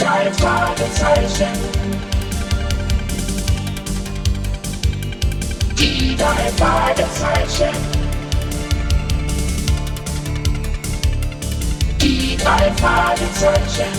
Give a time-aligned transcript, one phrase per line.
[0.00, 1.58] drei Fragezeichen.
[5.78, 7.76] Die drei Fragezeichen.
[12.00, 13.92] Die drei Fragezeichen.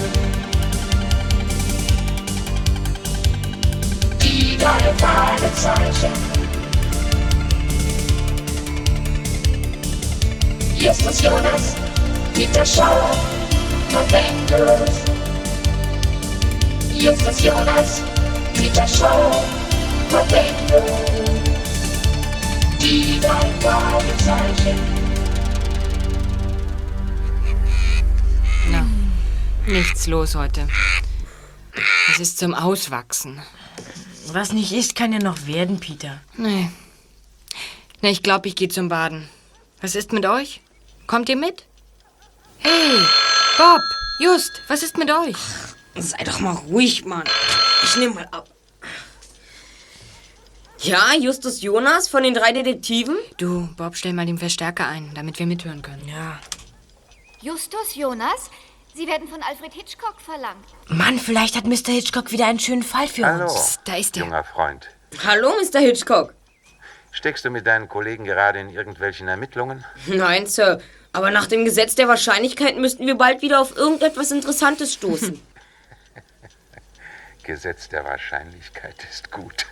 [4.22, 6.32] Die drei Fragezeichen.
[10.78, 11.76] Justus Jonas,
[12.34, 13.16] Peter Schauer,
[13.92, 14.80] November.
[17.02, 18.04] Justus Jonas,
[18.54, 19.44] Peter Schauer,
[20.12, 20.86] November.
[22.80, 24.80] Die drei Fragezeichen.
[28.70, 28.86] Na,
[29.66, 30.68] nichts los heute.
[32.12, 33.42] Es ist zum Auswachsen.
[34.28, 36.22] Was nicht ist, kann ja noch werden, Peter.
[36.38, 36.70] Nee.
[38.04, 39.28] Na, ich glaube, ich gehe zum Baden.
[39.82, 40.62] Was ist mit euch?
[41.08, 41.66] Kommt ihr mit?
[42.60, 43.00] Hey,
[43.58, 43.82] Bob,
[44.20, 45.36] Just, was ist mit euch?
[45.96, 47.24] Sei doch mal ruhig, Mann.
[47.84, 48.48] Ich nehme mal ab.
[50.80, 53.16] Ja, Justus Jonas von den drei Detektiven?
[53.38, 56.08] Du, Bob, stell mal den Verstärker ein, damit wir mithören können.
[56.08, 56.40] Ja.
[57.42, 58.50] Justus Jonas,
[58.94, 60.66] Sie werden von Alfred Hitchcock verlangt.
[60.88, 61.92] Mann, vielleicht hat Mr.
[61.94, 63.80] Hitchcock wieder einen schönen Fall für Hallo, uns.
[63.86, 64.24] Da ist er.
[64.24, 64.88] junger Freund.
[65.26, 65.80] Hallo, Mr.
[65.80, 66.34] Hitchcock.
[67.12, 69.86] Steckst du mit deinen Kollegen gerade in irgendwelchen Ermittlungen?
[70.08, 70.82] Nein, Sir.
[71.14, 75.42] Aber nach dem Gesetz der Wahrscheinlichkeit müssten wir bald wieder auf irgendetwas Interessantes stoßen.
[77.44, 79.66] Gesetz der Wahrscheinlichkeit ist gut.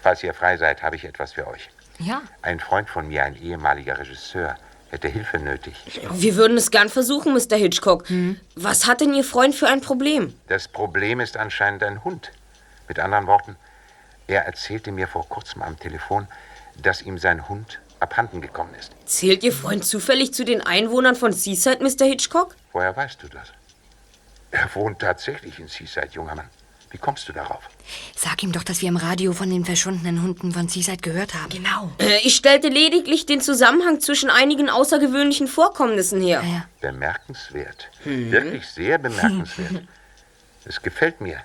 [0.00, 1.70] Falls ihr frei seid, habe ich etwas für euch.
[1.98, 2.22] Ja.
[2.42, 4.56] Ein Freund von mir, ein ehemaliger Regisseur,
[4.90, 6.00] hätte Hilfe nötig.
[6.10, 7.56] wir würden es gern versuchen, Mr.
[7.56, 8.04] Hitchcock.
[8.56, 10.34] Was hat denn Ihr Freund für ein Problem?
[10.48, 12.32] Das Problem ist anscheinend ein Hund.
[12.88, 13.56] Mit anderen Worten,
[14.26, 16.26] er erzählte mir vor kurzem am Telefon,
[16.82, 18.92] dass ihm sein Hund abhanden gekommen ist.
[19.06, 22.04] Zählt Ihr Freund zufällig zu den Einwohnern von Seaside, Mr.
[22.06, 22.56] Hitchcock?
[22.72, 23.52] Woher weißt du das?
[24.50, 26.48] Er wohnt tatsächlich in Seaside, junger Mann.
[26.92, 27.62] Wie kommst du darauf?
[28.14, 31.48] Sag ihm doch, dass wir im Radio von den verschwundenen Hunden von Seaside gehört haben.
[31.48, 31.90] Genau.
[31.98, 36.42] Äh, ich stellte lediglich den Zusammenhang zwischen einigen außergewöhnlichen Vorkommnissen her.
[36.44, 36.66] Ja.
[36.82, 37.88] Bemerkenswert.
[38.04, 39.84] Wirklich sehr bemerkenswert.
[40.66, 41.40] es gefällt mir,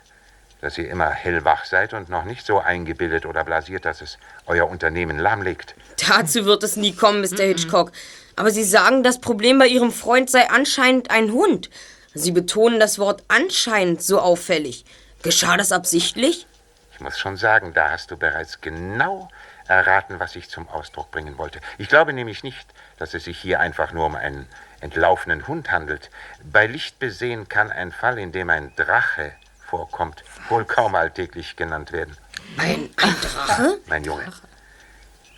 [0.59, 4.69] dass ihr immer hellwach seid und noch nicht so eingebildet oder blasiert, dass es euer
[4.69, 5.75] Unternehmen lahmlegt.
[6.09, 7.43] Dazu wird es nie kommen, Mr.
[7.43, 7.93] Hitchcock.
[8.35, 11.69] Aber Sie sagen, das Problem bei Ihrem Freund sei anscheinend ein Hund.
[12.13, 14.83] Sie betonen das Wort anscheinend so auffällig.
[15.23, 16.47] Geschah das absichtlich?
[16.93, 19.29] Ich muss schon sagen, da hast du bereits genau
[19.67, 21.59] erraten, was ich zum Ausdruck bringen wollte.
[21.77, 22.67] Ich glaube nämlich nicht,
[22.97, 24.47] dass es sich hier einfach nur um einen
[24.79, 26.09] entlaufenen Hund handelt.
[26.43, 29.33] Bei Licht besehen kann ein Fall, in dem ein Drache
[29.65, 32.15] vorkommt, wohl kaum alltäglich genannt werden.
[32.57, 33.79] Ein, ein Drache?
[33.87, 34.31] mein Junge.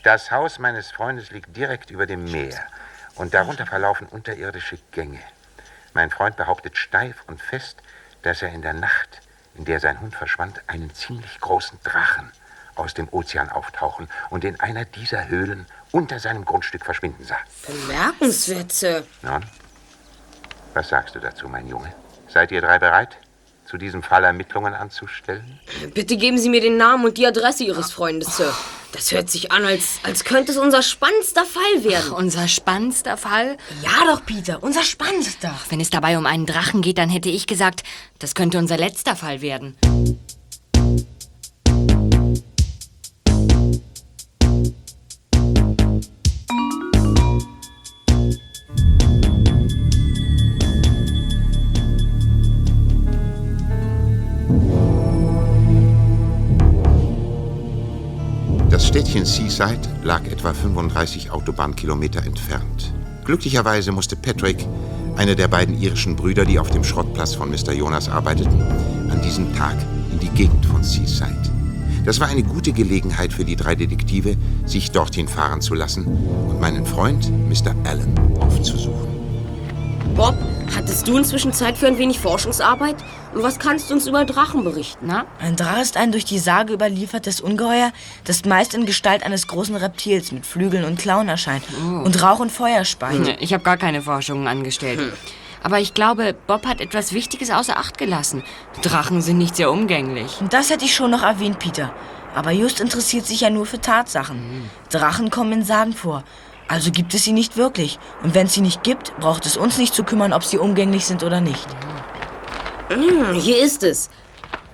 [0.04, 2.64] Das Haus meines Freundes liegt direkt über dem Meer
[3.16, 5.20] und darunter verlaufen unterirdische Gänge.
[5.94, 7.82] Mein Freund behauptet steif und fest,
[8.22, 9.22] dass er in der Nacht,
[9.60, 12.32] in der sein Hund verschwand, einen ziemlich großen Drachen
[12.76, 17.38] aus dem Ozean auftauchen und in einer dieser Höhlen unter seinem Grundstück verschwinden sah.
[17.68, 19.04] Bemerkenswert, Sir.
[19.22, 19.46] Nun,
[20.74, 21.94] was sagst du dazu, mein Junge?
[22.30, 23.18] Seid ihr drei bereit,
[23.66, 25.60] zu diesem Fall Ermittlungen anzustellen?
[25.94, 28.56] Bitte geben Sie mir den Namen und die Adresse Ihres Freundes, Sir.
[28.92, 32.12] Das hört sich an, als, als könnte es unser spannendster Fall werden.
[32.12, 33.58] Unser spannendster Fall?
[33.84, 35.54] Ja doch, Peter, unser spannendster.
[35.70, 37.84] Wenn es dabei um einen Drachen geht, dann hätte ich gesagt,
[38.18, 39.78] das könnte unser letzter Fall werden.
[59.60, 62.94] Seaside lag etwa 35 Autobahnkilometer entfernt.
[63.26, 64.66] Glücklicherweise musste Patrick,
[65.18, 67.74] einer der beiden irischen Brüder, die auf dem Schrottplatz von Mr.
[67.74, 68.62] Jonas arbeiteten,
[69.12, 69.76] an diesem Tag
[70.14, 71.52] in die Gegend von Seaside.
[72.06, 76.62] Das war eine gute Gelegenheit für die drei Detektive, sich dorthin fahren zu lassen und
[76.62, 77.76] meinen Freund, Mr.
[77.84, 79.19] Allen, aufzusuchen.
[80.20, 80.36] Bob,
[80.76, 82.98] hattest du inzwischen Zeit für ein wenig Forschungsarbeit?
[83.34, 85.06] Und was kannst du uns über Drachen berichten?
[85.08, 85.24] Na?
[85.40, 87.94] Ein Drache ist ein durch die Sage überliefertes Ungeheuer,
[88.26, 91.64] das meist in Gestalt eines großen Reptils mit Flügeln und Klauen erscheint
[92.04, 93.38] und Rauch und Feuer speit.
[93.40, 95.00] Ich habe gar keine Forschungen angestellt.
[95.64, 98.44] Aber ich glaube, Bob hat etwas Wichtiges außer Acht gelassen.
[98.82, 100.38] Drachen sind nicht sehr umgänglich.
[100.50, 101.94] Das hätte ich schon noch erwähnt, Peter.
[102.36, 104.70] Aber Just interessiert sich ja nur für Tatsachen.
[104.90, 106.26] Drachen kommen in Sagen vor.
[106.70, 107.98] Also gibt es sie nicht wirklich.
[108.24, 111.04] Und wenn es sie nicht gibt, braucht es uns nicht zu kümmern, ob sie umgänglich
[111.04, 111.66] sind oder nicht.
[112.90, 114.10] Hm, hier ist es.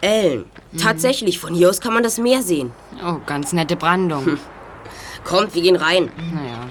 [0.02, 0.46] Ellen.
[0.78, 2.74] Tatsächlich, von hier aus kann man das Meer sehen.
[3.02, 4.38] Oh, ganz nette Brandung.
[5.24, 6.12] Kommt, wir gehen rein.
[6.34, 6.68] Naja.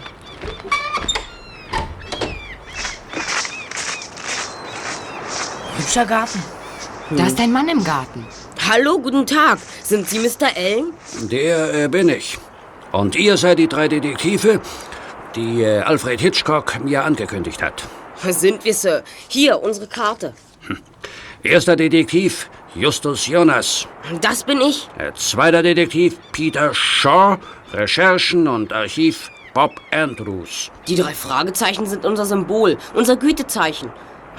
[5.78, 6.42] Hübscher Garten.
[7.10, 8.26] Da ist dein Mann im Garten.
[8.68, 9.58] Hallo, guten Tag.
[9.82, 10.54] Sind Sie Mr.
[10.54, 10.92] Allen?
[11.30, 12.38] Der äh, bin ich.
[12.92, 14.60] Und ihr seid die drei Detektive,
[15.36, 17.84] die äh, Alfred Hitchcock mir angekündigt hat.
[18.28, 19.02] Sind wir, Sir.
[19.28, 20.34] Hier, unsere Karte.
[21.42, 23.86] Erster Detektiv Justus Jonas.
[24.20, 24.88] Das bin ich.
[24.98, 27.38] Äh, zweiter Detektiv Peter Shaw.
[27.72, 30.70] Recherchen und Archiv Bob Andrews.
[30.88, 33.90] Die drei Fragezeichen sind unser Symbol, unser Gütezeichen.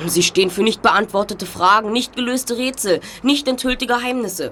[0.07, 4.51] Sie stehen für nicht beantwortete Fragen, nicht gelöste Rätsel, nicht enthüllte Geheimnisse.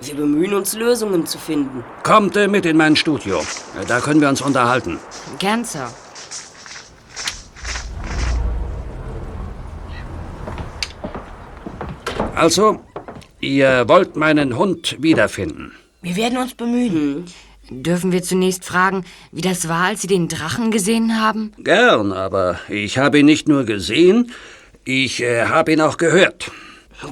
[0.00, 1.84] Wir bemühen uns, Lösungen zu finden.
[2.04, 3.40] Kommt äh, mit in mein Studio.
[3.80, 4.98] Äh, Da können wir uns unterhalten.
[5.38, 5.88] Gern, Sir.
[12.34, 12.80] Also,
[13.40, 15.72] ihr wollt meinen Hund wiederfinden.
[16.02, 17.26] Wir werden uns bemühen.
[17.70, 21.52] Dürfen wir zunächst fragen, wie das war, als Sie den Drachen gesehen haben?
[21.58, 24.30] Gern, aber ich habe ihn nicht nur gesehen,
[24.84, 26.50] ich äh, habe ihn auch gehört.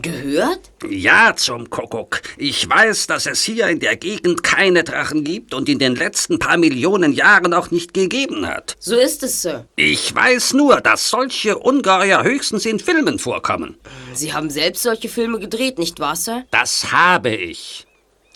[0.01, 0.71] Gehört?
[0.89, 2.23] Ja, zum Kuckuck.
[2.39, 6.39] Ich weiß, dass es hier in der Gegend keine Drachen gibt und in den letzten
[6.39, 8.77] paar Millionen Jahren auch nicht gegeben hat.
[8.79, 9.67] So ist es, Sir.
[9.77, 13.77] Ich weiß nur, dass solche Ungeheuer höchstens in Filmen vorkommen.
[14.15, 16.45] Sie haben selbst solche Filme gedreht, nicht wahr, Sir?
[16.51, 17.87] Das habe ich.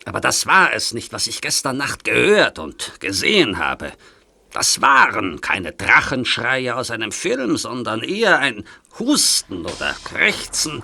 [0.05, 3.93] Aber das war es nicht, was ich gestern Nacht gehört und gesehen habe.
[4.57, 8.65] Das waren keine Drachenschreie aus einem Film, sondern eher ein
[8.99, 10.83] Husten oder Krächzen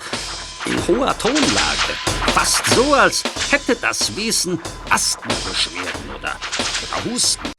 [0.66, 1.94] in hoher Tonlage.
[2.34, 4.60] Fast so, als hätte das Wesen
[4.90, 7.50] Asthmabeschwerden oder, oder Husten.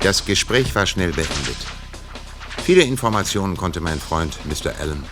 [0.00, 1.56] Das Gespräch war schnell beendet.
[2.64, 4.78] Viele Informationen konnte mein Freund Mr.
[4.80, 5.02] Allen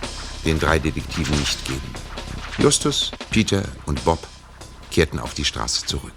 [0.45, 1.95] den drei Detektiven nicht geben.
[2.59, 4.21] Justus, Peter und Bob
[4.91, 6.13] kehrten auf die Straße zurück.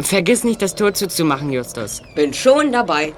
[0.00, 2.00] Vergiss nicht, das Tor zuzumachen, Justus.
[2.14, 3.12] Bin schon dabei.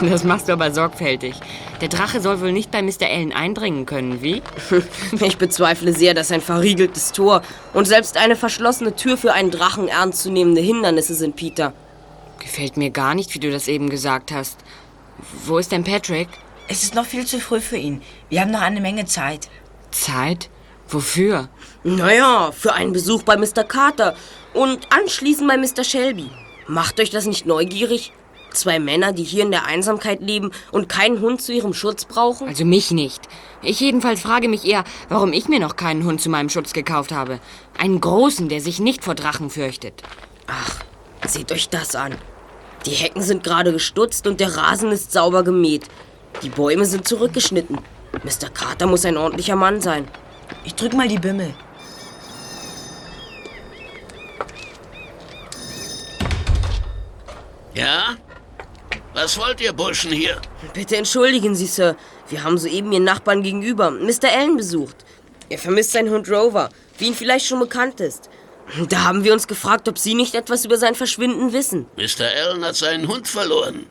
[0.00, 1.34] Das machst du aber sorgfältig.
[1.80, 3.06] Der Drache soll wohl nicht bei Mr.
[3.08, 4.42] Allen eindringen können, wie?
[5.20, 7.42] Ich bezweifle sehr, dass ein verriegeltes Tor
[7.72, 11.72] und selbst eine verschlossene Tür für einen Drachen ernstzunehmende Hindernisse sind, Peter.
[12.38, 14.58] Gefällt mir gar nicht, wie du das eben gesagt hast.
[15.46, 16.28] Wo ist denn Patrick?
[16.68, 18.02] Es ist noch viel zu früh für ihn.
[18.30, 19.48] Wir haben noch eine Menge Zeit.
[19.90, 20.48] Zeit?
[20.88, 21.48] Wofür?
[21.82, 23.64] Naja, für einen Besuch bei Mr.
[23.64, 24.16] Carter
[24.52, 25.84] und anschließend bei Mr.
[25.84, 26.30] Shelby.
[26.66, 28.12] Macht euch das nicht neugierig?
[28.52, 32.48] Zwei Männer, die hier in der Einsamkeit leben und keinen Hund zu ihrem Schutz brauchen?
[32.48, 33.22] Also mich nicht.
[33.62, 37.10] Ich jedenfalls frage mich eher, warum ich mir noch keinen Hund zu meinem Schutz gekauft
[37.10, 37.40] habe.
[37.76, 40.02] Einen großen, der sich nicht vor Drachen fürchtet.
[40.46, 40.76] Ach,
[41.26, 42.14] seht euch das an.
[42.86, 45.86] Die Hecken sind gerade gestutzt und der Rasen ist sauber gemäht.
[46.42, 47.78] Die Bäume sind zurückgeschnitten.
[48.22, 48.50] Mr.
[48.52, 50.06] Carter muss ein ordentlicher Mann sein.
[50.64, 51.54] Ich drück mal die Bimmel.
[57.74, 58.16] Ja?
[59.14, 60.40] Was wollt ihr Burschen hier?
[60.74, 61.96] Bitte entschuldigen Sie, Sir.
[62.28, 64.30] Wir haben soeben Ihren Nachbarn gegenüber, Mr.
[64.32, 64.96] Allen, besucht.
[65.48, 68.28] Er vermisst seinen Hund Rover, wie ihn vielleicht schon bekannt ist.
[68.88, 71.86] Da haben wir uns gefragt, ob Sie nicht etwas über sein Verschwinden wissen.
[71.96, 72.26] Mr.
[72.26, 73.86] Allen hat seinen Hund verloren.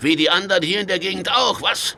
[0.00, 1.96] Wie die anderen hier in der Gegend auch, was?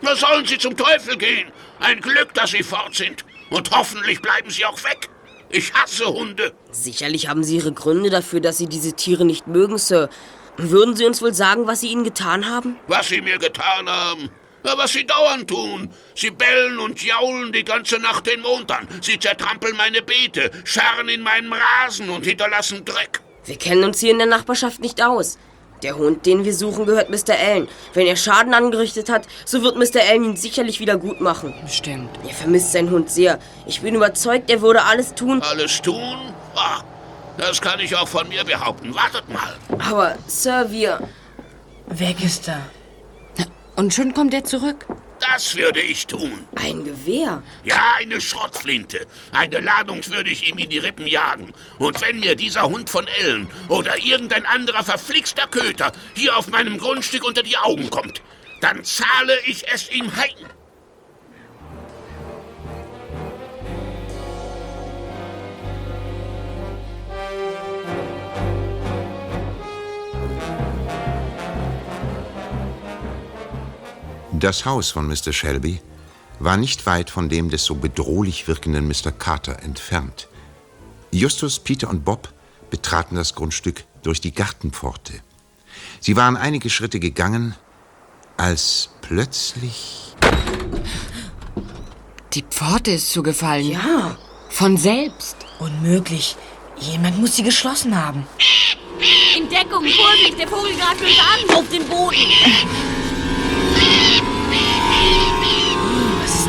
[0.00, 1.50] Na sollen sie zum Teufel gehen.
[1.80, 3.24] Ein Glück, dass sie fort sind.
[3.50, 5.08] Und hoffentlich bleiben sie auch weg.
[5.50, 6.52] Ich hasse Hunde.
[6.70, 10.08] Sicherlich haben Sie Ihre Gründe dafür, dass Sie diese Tiere nicht mögen, Sir.
[10.56, 12.76] Würden Sie uns wohl sagen, was Sie ihnen getan haben?
[12.86, 14.30] Was sie mir getan haben.
[14.64, 15.90] Ja, was sie dauernd tun.
[16.14, 18.86] Sie bellen und jaulen die ganze Nacht den Mond an.
[19.00, 23.20] Sie zertrampeln meine Beete, scharren in meinem Rasen und hinterlassen Dreck.
[23.44, 25.36] Wir kennen uns hier in der Nachbarschaft nicht aus.
[25.82, 27.36] Der Hund, den wir suchen, gehört Mr.
[27.36, 27.66] Allen.
[27.92, 30.00] Wenn er Schaden angerichtet hat, so wird Mr.
[30.08, 31.54] Allen ihn sicherlich wieder gut machen.
[31.64, 32.10] Bestimmt.
[32.24, 33.40] Er vermisst seinen Hund sehr.
[33.66, 35.42] Ich bin überzeugt, er würde alles tun.
[35.42, 36.32] Alles tun?
[36.54, 36.82] Ah,
[37.36, 38.94] das kann ich auch von mir behaupten.
[38.94, 39.56] Wartet mal.
[39.80, 41.00] Aber, Sir, wir...
[41.88, 42.62] Weg ist er.
[43.76, 44.86] Und schon kommt er zurück.
[45.20, 46.46] Das würde ich tun.
[46.56, 47.42] Ein Gewehr.
[47.64, 49.06] Ja, eine Schrottflinte.
[49.30, 51.52] Eine Ladung würde ich ihm in die Rippen jagen.
[51.78, 56.76] Und wenn mir dieser Hund von Ellen oder irgendein anderer verflixter Köter hier auf meinem
[56.76, 58.20] Grundstück unter die Augen kommt,
[58.60, 60.48] dann zahle ich es ihm heim.
[74.42, 75.32] Das Haus von Mr.
[75.32, 75.80] Shelby
[76.40, 79.12] war nicht weit von dem des so bedrohlich wirkenden Mr.
[79.16, 80.26] Carter entfernt.
[81.12, 82.28] Justus, Peter und Bob
[82.68, 85.12] betraten das Grundstück durch die Gartenpforte.
[86.00, 87.54] Sie waren einige Schritte gegangen,
[88.36, 90.16] als plötzlich
[92.32, 93.70] Die Pforte ist zugefallen.
[93.70, 94.16] Ja.
[94.48, 95.36] Von selbst.
[95.60, 96.34] Unmöglich.
[96.80, 98.26] Jemand muss sie geschlossen haben.
[99.36, 101.56] In Deckung, Vorsicht, der Vogel greift uns an.
[101.56, 102.91] Auf den Boden.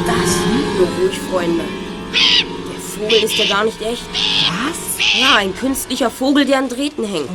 [0.08, 0.38] Das?
[0.78, 1.64] Nur ruhig, Freunde.
[2.14, 4.04] Der Vogel ist ja gar nicht echt.
[4.48, 5.20] Was?
[5.20, 7.30] Ja, ein künstlicher Vogel, der an Drähten hängt.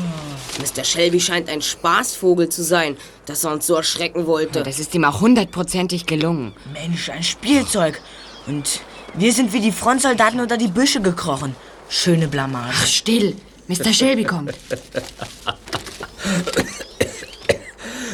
[0.59, 0.85] Mr.
[0.85, 2.97] Shelby scheint ein Spaßvogel zu sein,
[3.27, 4.63] dass er uns so erschrecken wollte.
[4.63, 6.53] Das ist ihm auch hundertprozentig gelungen.
[6.73, 8.01] Mensch, ein Spielzeug.
[8.47, 8.81] Und
[9.15, 11.55] wir sind wie die Frontsoldaten unter die Büsche gekrochen.
[11.89, 12.87] Schöne Blamage.
[12.87, 13.37] Still,
[13.69, 13.93] Mr.
[13.93, 14.55] Shelby kommt.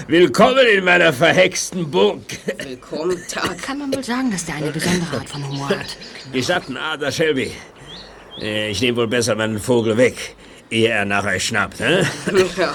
[0.06, 2.20] Willkommen in meiner verhexten Burg.
[2.58, 3.56] Willkommen, Tag.
[3.62, 5.96] Kann man wohl sagen, dass der eine besondere Art von Humor hat.
[6.32, 7.52] Gesatten Ader Shelby.
[8.40, 10.36] Äh, Ich nehme wohl besser meinen Vogel weg,
[10.70, 11.80] ehe er nach euch schnappt.
[11.80, 12.02] Hä?
[12.56, 12.74] Ja.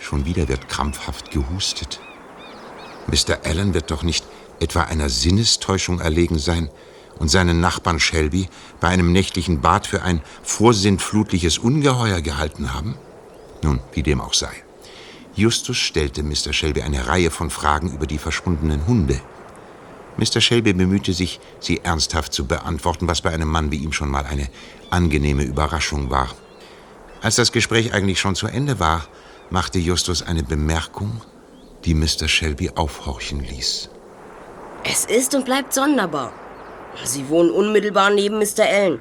[0.00, 2.00] Schon wieder wird krampfhaft gehustet.
[3.06, 3.44] Mr.
[3.46, 4.24] Allen wird doch nicht
[4.60, 6.68] etwa einer Sinnestäuschung erlegen sein
[7.18, 8.48] und seinen Nachbarn Shelby
[8.80, 12.96] bei einem nächtlichen Bad für ein vorsintflutliches Ungeheuer gehalten haben?
[13.62, 14.52] Nun, wie dem auch sei.
[15.34, 16.52] Justus stellte Mr.
[16.52, 19.20] Shelby eine Reihe von Fragen über die verschwundenen Hunde.
[20.16, 20.40] Mr.
[20.40, 24.26] Shelby bemühte sich, sie ernsthaft zu beantworten, was bei einem Mann wie ihm schon mal
[24.26, 24.48] eine
[24.90, 26.28] angenehme Überraschung war.
[27.20, 29.08] Als das Gespräch eigentlich schon zu Ende war,
[29.50, 31.20] machte Justus eine Bemerkung,
[31.84, 32.28] die Mr.
[32.28, 33.90] Shelby aufhorchen ließ.
[34.84, 36.32] Es ist und bleibt sonderbar.
[37.02, 38.64] Sie wohnen unmittelbar neben Mr.
[38.64, 39.00] Allen.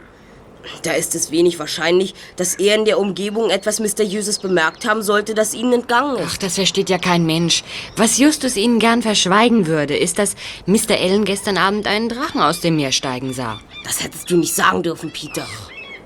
[0.83, 5.33] Da ist es wenig wahrscheinlich, dass er in der Umgebung etwas Mysteriöses bemerkt haben sollte,
[5.33, 6.25] das ihnen entgangen ist.
[6.25, 7.63] Ach, das versteht ja kein Mensch.
[7.97, 10.35] Was Justus Ihnen gern verschweigen würde, ist, dass
[10.65, 10.95] Mr.
[10.99, 13.59] Allen gestern Abend einen Drachen aus dem Meer steigen sah.
[13.83, 15.45] Das hättest du nicht sagen dürfen, Peter.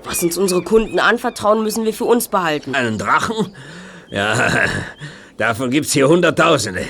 [0.04, 2.74] Was uns unsere Kunden anvertrauen, müssen wir für uns behalten.
[2.74, 3.54] Einen Drachen?
[4.10, 4.50] Ja,
[5.36, 6.86] davon gibt's hier Hunderttausende.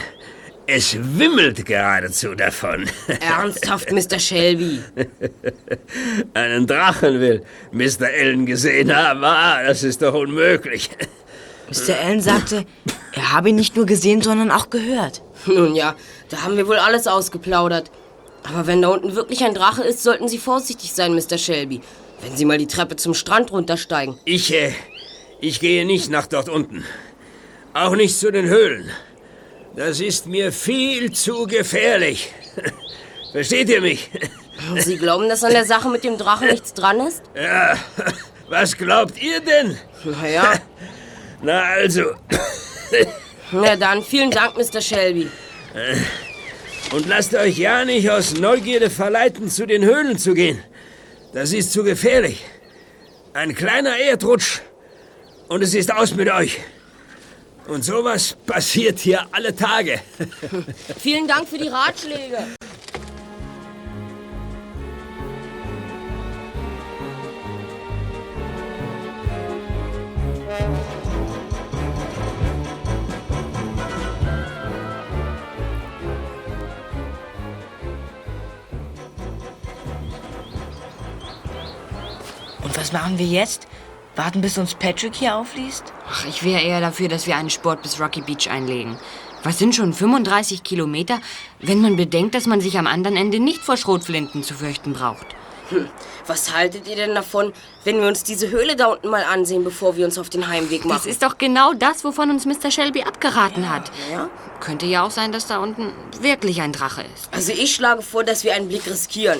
[0.70, 2.84] Es wimmelt geradezu davon.
[3.20, 4.18] Ernsthaft, Mr.
[4.18, 4.80] Shelby.
[6.34, 8.04] Einen Drachen will Mr.
[8.04, 9.24] Allen gesehen haben.
[9.24, 10.90] Ah, das ist doch unmöglich.
[11.70, 11.98] Mr.
[12.04, 12.66] Allen sagte,
[13.14, 15.22] er habe ihn nicht nur gesehen, sondern auch gehört.
[15.46, 15.96] Nun ja,
[16.28, 17.90] da haben wir wohl alles ausgeplaudert.
[18.42, 21.38] Aber wenn da unten wirklich ein Drache ist, sollten Sie vorsichtig sein, Mr.
[21.38, 21.80] Shelby.
[22.20, 24.18] Wenn Sie mal die Treppe zum Strand runtersteigen.
[24.26, 24.74] Ich, äh,
[25.40, 26.84] ich gehe nicht nach dort unten.
[27.72, 28.90] Auch nicht zu den Höhlen.
[29.76, 32.32] Das ist mir viel zu gefährlich.
[33.32, 34.10] Versteht ihr mich?
[34.78, 37.22] Sie glauben, dass an der Sache mit dem Drachen nichts dran ist?
[37.34, 37.76] Ja,
[38.48, 39.76] was glaubt ihr denn?
[40.04, 40.54] Naja,
[41.42, 42.02] Na also,
[43.52, 44.80] na dann, vielen Dank, Mr.
[44.80, 45.28] Shelby.
[46.90, 50.60] und lasst euch ja nicht aus Neugierde verleiten, zu den Höhlen zu gehen.
[51.32, 52.44] Das ist zu gefährlich.
[53.34, 54.60] Ein kleiner Erdrutsch
[55.48, 56.58] und es ist aus mit euch.
[57.68, 60.00] Und sowas passiert hier alle Tage.
[60.98, 62.38] Vielen Dank für die Ratschläge.
[82.62, 83.68] Und was machen wir jetzt?
[84.18, 85.84] Warten, bis uns Patrick hier aufliest?
[86.10, 88.98] Ach, ich wäre eher dafür, dass wir einen Sport bis Rocky Beach einlegen.
[89.44, 91.20] Was sind schon 35 Kilometer,
[91.60, 95.24] wenn man bedenkt, dass man sich am anderen Ende nicht vor Schrotflinten zu fürchten braucht?
[96.26, 97.52] Was haltet ihr denn davon,
[97.84, 100.84] wenn wir uns diese Höhle da unten mal ansehen, bevor wir uns auf den Heimweg
[100.84, 100.98] machen?
[100.98, 102.72] Das ist doch genau das, wovon uns Mr.
[102.72, 103.92] Shelby abgeraten hat.
[104.10, 104.28] Ja?
[104.58, 107.28] Könnte ja auch sein, dass da unten wirklich ein Drache ist.
[107.30, 109.38] Also ich schlage vor, dass wir einen Blick riskieren.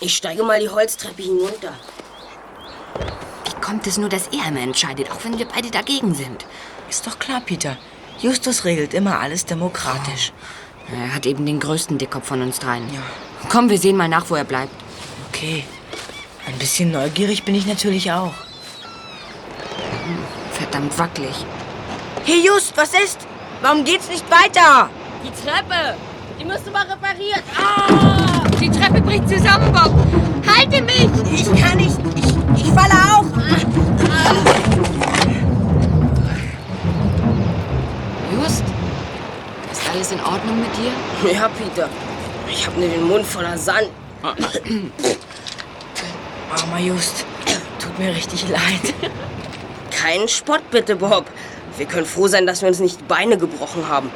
[0.00, 1.72] Ich steige mal die Holztreppe hinunter.
[3.50, 6.46] Wie kommt es nur, dass er immer entscheidet, auch wenn wir beide dagegen sind?
[6.88, 7.76] Ist doch klar, Peter.
[8.20, 10.32] Justus regelt immer alles demokratisch.
[10.92, 12.84] Er hat eben den größten Dickkopf von uns dreien.
[12.94, 13.00] Ja.
[13.48, 14.72] Komm, wir sehen mal nach, wo er bleibt.
[15.28, 15.64] Okay.
[16.46, 18.34] Ein bisschen neugierig bin ich natürlich auch.
[20.52, 21.44] Verdammt wackelig.
[22.24, 23.26] Hey Just, was ist?
[23.62, 24.90] Warum geht's nicht weiter?
[25.24, 25.96] Die Treppe.
[26.38, 27.42] Die müsste mal repariert.
[28.60, 30.19] Die Treppe bricht zusammen, Bob.
[30.60, 31.08] Halte mich!
[31.32, 31.96] Ich kann nicht.
[32.16, 32.26] Ich,
[32.60, 33.24] ich falle auch.
[38.30, 38.62] Just,
[39.72, 40.92] ist alles in Ordnung mit dir?
[41.32, 41.88] Ja, Peter.
[42.46, 43.88] Ich habe nur den Mund voller Sand.
[44.22, 44.50] Armer
[46.78, 47.24] Just.
[47.78, 48.92] Tut mir richtig leid.
[49.90, 51.24] Keinen Spott bitte, Bob.
[51.78, 54.10] Wir können froh sein, dass wir uns nicht die Beine gebrochen haben.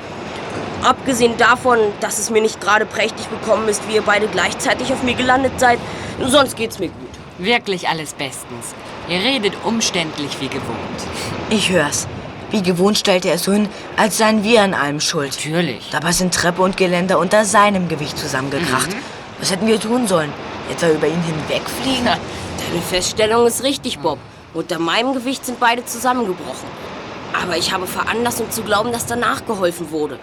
[0.85, 5.03] Abgesehen davon, dass es mir nicht gerade prächtig bekommen ist, wie ihr beide gleichzeitig auf
[5.03, 5.79] mir gelandet seid,
[6.23, 7.09] sonst geht's mir gut.
[7.39, 8.75] Wirklich alles bestens.
[9.09, 10.77] Ihr redet umständlich wie gewohnt.
[11.49, 12.07] Ich hör's.
[12.51, 15.35] Wie gewohnt stellt er es so hin, als seien wir an allem schuld.
[15.43, 15.89] Natürlich.
[15.91, 18.91] Dabei sind Treppe und Geländer unter seinem Gewicht zusammengekracht.
[19.41, 20.33] Was hätten wir tun sollen?
[20.71, 22.05] Etwa über ihn hinwegfliegen?
[22.05, 24.19] Deine Feststellung ist richtig, Bob.
[24.53, 26.69] Unter meinem Gewicht sind beide zusammengebrochen.
[27.33, 30.19] Aber ich habe Veranlassung zu glauben, dass danach geholfen wurde.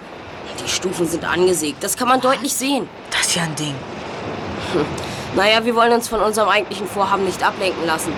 [0.60, 2.88] Die Stufen sind angesägt, das kann man deutlich sehen.
[3.10, 3.76] Das ist ja ein Ding.
[5.36, 8.14] Naja, wir wollen uns von unserem eigentlichen Vorhaben nicht ablenken lassen.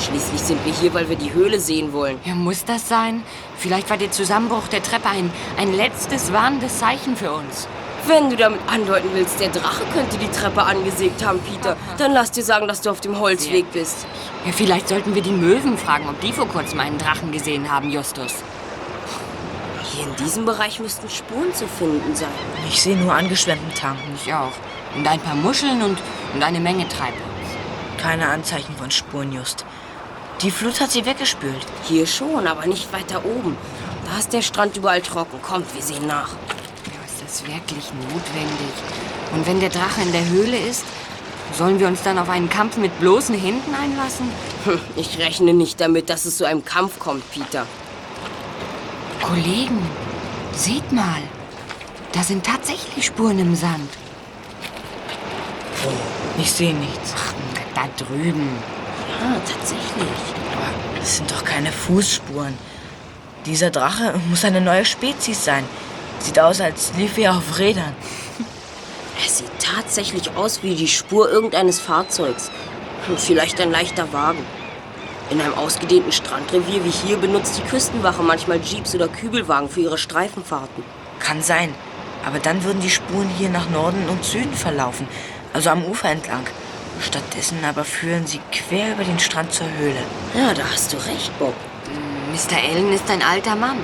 [0.00, 2.18] Schließlich sind wir hier, weil wir die Höhle sehen wollen.
[2.24, 3.22] Ja, muss das sein?
[3.56, 7.68] Vielleicht war der Zusammenbruch der Treppe ein, ein letztes warnendes Zeichen für uns.
[8.06, 12.30] Wenn du damit andeuten willst, der Drache könnte die Treppe angesägt haben, Peter, dann lass
[12.30, 14.06] dir sagen, dass du auf dem Holzweg bist.
[14.46, 17.90] Ja, vielleicht sollten wir die Möwen fragen, ob die vor kurzem einen Drachen gesehen haben,
[17.90, 18.36] Justus.
[20.00, 22.28] Hier in diesem Bereich müssten Spuren zu finden sein.
[22.68, 24.14] Ich sehe nur angeschwemmten Tanken.
[24.14, 24.52] Ich auch.
[24.96, 25.98] Und ein paar Muscheln und,
[26.34, 27.20] und eine Menge Treibholz.
[27.98, 29.66] Keine Anzeichen von Spuren, Just.
[30.40, 31.66] Die Flut hat sie weggespült.
[31.84, 33.58] Hier schon, aber nicht weiter oben.
[34.10, 35.42] Da ist der Strand überall trocken.
[35.42, 36.30] Kommt, wir sehen nach.
[36.30, 38.74] Ja, ist das wirklich notwendig?
[39.34, 40.84] Und wenn der Drache in der Höhle ist,
[41.52, 44.30] sollen wir uns dann auf einen Kampf mit bloßen Händen einlassen?
[44.64, 47.66] Hm, Ich rechne nicht damit, dass es zu einem Kampf kommt, Peter.
[49.30, 49.78] Kollegen,
[50.52, 51.22] seht mal.
[52.10, 53.88] Da sind tatsächlich Spuren im Sand.
[56.36, 57.14] Ich sehe nichts.
[57.16, 57.32] Ach,
[57.76, 58.48] da drüben.
[59.20, 60.18] Ja, tatsächlich.
[60.52, 62.58] Aber das sind doch keine Fußspuren.
[63.46, 65.64] Dieser Drache muss eine neue Spezies sein.
[66.18, 67.94] Sieht aus, als liefe er auf Rädern.
[69.24, 72.50] Es sieht tatsächlich aus wie die Spur irgendeines Fahrzeugs.
[73.16, 74.44] Vielleicht ein leichter Wagen.
[75.30, 79.96] In einem ausgedehnten Strandrevier wie hier benutzt die Küstenwache manchmal Jeeps oder Kübelwagen für ihre
[79.96, 80.82] Streifenfahrten.
[81.20, 81.72] Kann sein.
[82.26, 85.06] Aber dann würden die Spuren hier nach Norden und Süden verlaufen.
[85.52, 86.44] Also am Ufer entlang.
[87.00, 90.02] Stattdessen aber führen sie quer über den Strand zur Höhle.
[90.34, 91.54] Ja, da hast du recht, Bob.
[92.32, 92.56] Mr.
[92.56, 93.78] Allen ist ein alter Mann.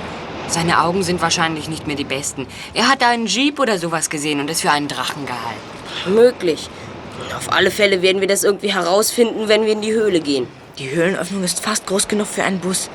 [0.49, 2.45] Seine Augen sind wahrscheinlich nicht mehr die besten.
[2.73, 6.13] Er hat einen Jeep oder sowas gesehen und es für einen Drachen gehalten.
[6.13, 6.69] Möglich.
[7.35, 10.47] Auf alle Fälle werden wir das irgendwie herausfinden, wenn wir in die Höhle gehen.
[10.79, 12.91] Die Höhlenöffnung ist fast groß genug für einen Bus.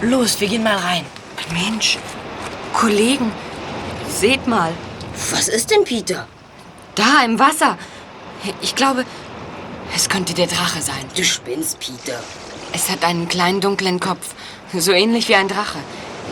[0.00, 1.04] Los, wir gehen mal rein.
[1.52, 1.98] Mensch,
[2.72, 3.30] Kollegen,
[4.08, 4.72] seht mal.
[5.30, 6.26] Was ist denn, Peter?
[6.94, 7.76] Da im Wasser.
[8.62, 9.04] Ich glaube,
[9.94, 11.04] es könnte der Drache sein.
[11.14, 12.18] Du spinnst, Peter.
[12.72, 14.34] Es hat einen kleinen dunklen Kopf,
[14.72, 15.78] so ähnlich wie ein Drache.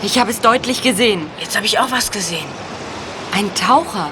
[0.03, 1.27] Ich habe es deutlich gesehen.
[1.39, 2.47] Jetzt habe ich auch was gesehen.
[3.33, 4.11] Ein Taucher.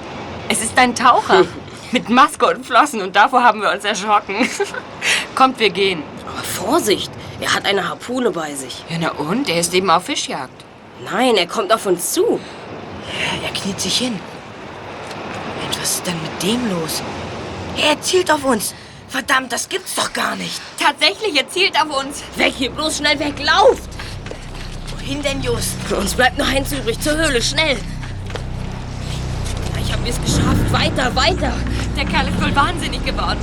[0.51, 1.47] Es ist ein Taucher.
[1.93, 4.47] Mit Maske und Flossen und davor haben wir uns erschrocken.
[5.35, 6.03] Kommt, wir gehen.
[6.59, 8.85] Vorsicht, er hat eine Harpune bei sich.
[8.89, 9.49] Ja, na und?
[9.49, 10.65] Er ist eben auf Fischjagd.
[11.05, 12.41] Nein, er kommt auf uns zu.
[13.45, 14.19] Er kniet sich hin.
[15.63, 17.03] Mensch, was ist denn mit dem los?
[17.77, 18.75] Er zielt auf uns.
[19.09, 20.61] Verdammt, das gibt's doch gar nicht.
[20.79, 22.23] Tatsächlich, er zielt auf uns.
[22.35, 23.89] Weg hier, bloß schnell weg, lauft!
[24.91, 25.77] Wohin denn, Just?
[25.97, 27.79] Uns bleibt nur eins übrig, zur Höhle, schnell!
[29.81, 31.53] Ich habe es geschafft, weiter, weiter!
[31.97, 33.39] Der Kerl ist wohl wahnsinnig geworden.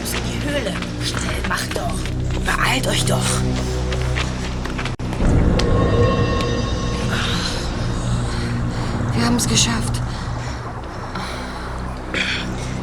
[0.00, 0.91] Los in die Höhle.
[1.04, 1.98] Schnell, macht doch.
[2.44, 3.18] Beeilt euch doch.
[9.14, 10.00] Wir haben es geschafft.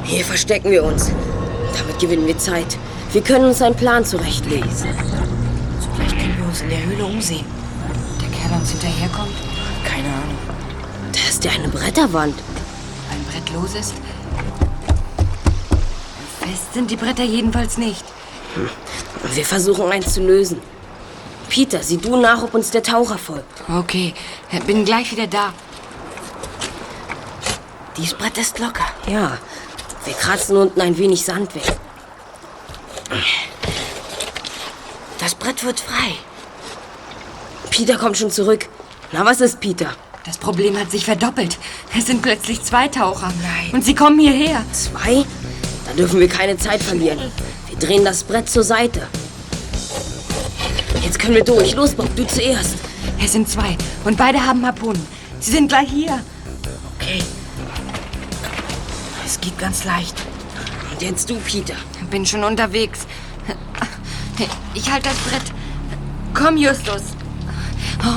[0.03, 1.12] Hier verstecken wir uns.
[1.77, 2.77] Damit gewinnen wir Zeit.
[3.12, 4.69] Wir können uns einen Plan zurechtlegen.
[4.69, 7.45] Vielleicht können wir uns in der Höhle umsehen.
[8.21, 9.34] Der Kerl uns hinterherkommt,
[9.84, 10.38] Keine Ahnung.
[11.12, 12.36] Da ist ja eine Bretterwand.
[13.12, 13.93] ein Brett los ist.
[16.50, 18.04] Fest sind die Bretter jedenfalls nicht.
[19.34, 20.60] Wir versuchen eins zu lösen.
[21.48, 23.64] Peter, sieh du nach, ob uns der Taucher folgt.
[23.70, 24.16] Okay,
[24.66, 25.54] bin gleich wieder da.
[27.98, 28.86] Dieses Brett ist locker.
[29.08, 29.38] Ja,
[30.06, 31.78] wir kratzen unten ein wenig Sand weg.
[35.20, 36.16] Das Brett wird frei.
[37.70, 38.68] Peter kommt schon zurück.
[39.12, 39.94] Na, was ist, Peter?
[40.26, 41.58] Das Problem hat sich verdoppelt.
[41.96, 43.32] Es sind plötzlich zwei Taucher.
[43.42, 43.72] Nein.
[43.72, 44.64] Und sie kommen hierher.
[44.72, 45.26] Zwei?
[46.00, 47.20] Dürfen wir keine Zeit verlieren.
[47.68, 49.02] Wir drehen das Brett zur Seite.
[51.04, 51.76] Jetzt können wir durch.
[51.76, 52.76] Los, Bob, du zuerst.
[53.22, 53.76] Es sind zwei.
[54.06, 55.06] Und beide haben Harpunen.
[55.42, 56.24] Sie sind gleich hier.
[56.96, 57.20] Okay.
[59.26, 60.16] Es geht ganz leicht.
[60.90, 61.76] Und jetzt du, Peter.
[62.10, 63.00] Bin schon unterwegs.
[64.74, 65.54] Ich halte das Brett.
[66.34, 67.02] Komm, Justus.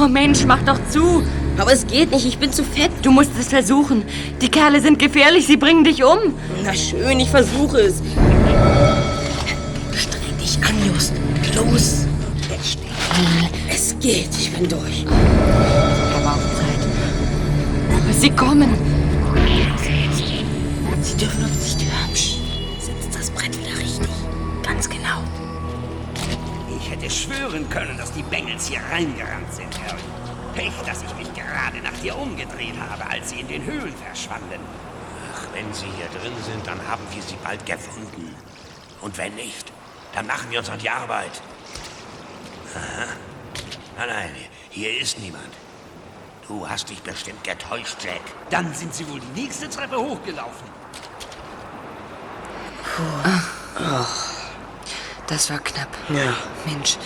[0.01, 1.25] Oh Mensch, mach doch zu.
[1.58, 2.90] Aber es geht nicht, ich bin zu fett.
[3.02, 4.04] Du musst es versuchen.
[4.40, 6.34] Die Kerle sind gefährlich, sie bringen dich um.
[6.64, 8.02] Na schön, ich versuche es.
[9.94, 11.12] Streng dich an, Just.
[11.54, 12.06] Los.
[13.68, 15.04] Es geht, ich bin durch.
[16.16, 18.14] Aber auf Zeit.
[18.18, 18.70] Sie kommen.
[21.02, 22.12] Sie dürfen uns nicht hören.
[22.14, 22.38] Psst.
[22.80, 24.08] Setzt das Brett wieder richtig.
[24.62, 25.22] Ganz genau.
[26.80, 30.00] Ich hätte schwören können, dass die Bengels hier reingerannt sind, Harry.
[30.54, 34.60] Pech, dass ich mich gerade nach dir umgedreht habe, als sie in den Höhlen verschwanden.
[35.52, 38.34] Wenn sie hier drin sind, dann haben wir sie bald gefunden.
[39.00, 39.72] Und wenn nicht,
[40.14, 41.42] dann machen wir uns an die Arbeit.
[42.74, 43.06] Aha.
[43.98, 44.30] Nein, nein,
[44.70, 45.52] hier ist niemand.
[46.48, 48.20] Du hast dich bestimmt getäuscht, Jack.
[48.50, 50.66] Dann sind sie wohl die nächste Treppe hochgelaufen.
[55.26, 55.88] Das war knapp.
[56.08, 56.34] Ja.
[56.66, 56.98] Mensch,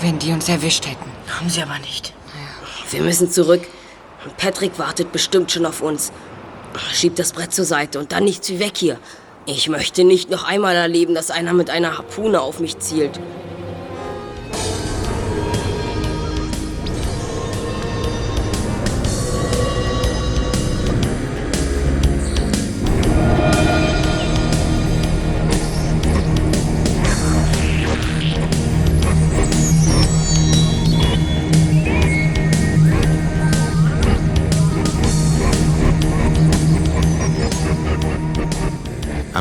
[0.00, 1.10] wenn die uns erwischt hätten.
[1.28, 2.12] Haben sie aber nicht.
[2.90, 3.62] Wir müssen zurück.
[4.36, 6.12] Patrick wartet bestimmt schon auf uns.
[6.92, 8.98] Schieb das Brett zur Seite und dann nichts wie weg hier.
[9.46, 13.20] Ich möchte nicht noch einmal erleben, dass einer mit einer Harpune auf mich zielt.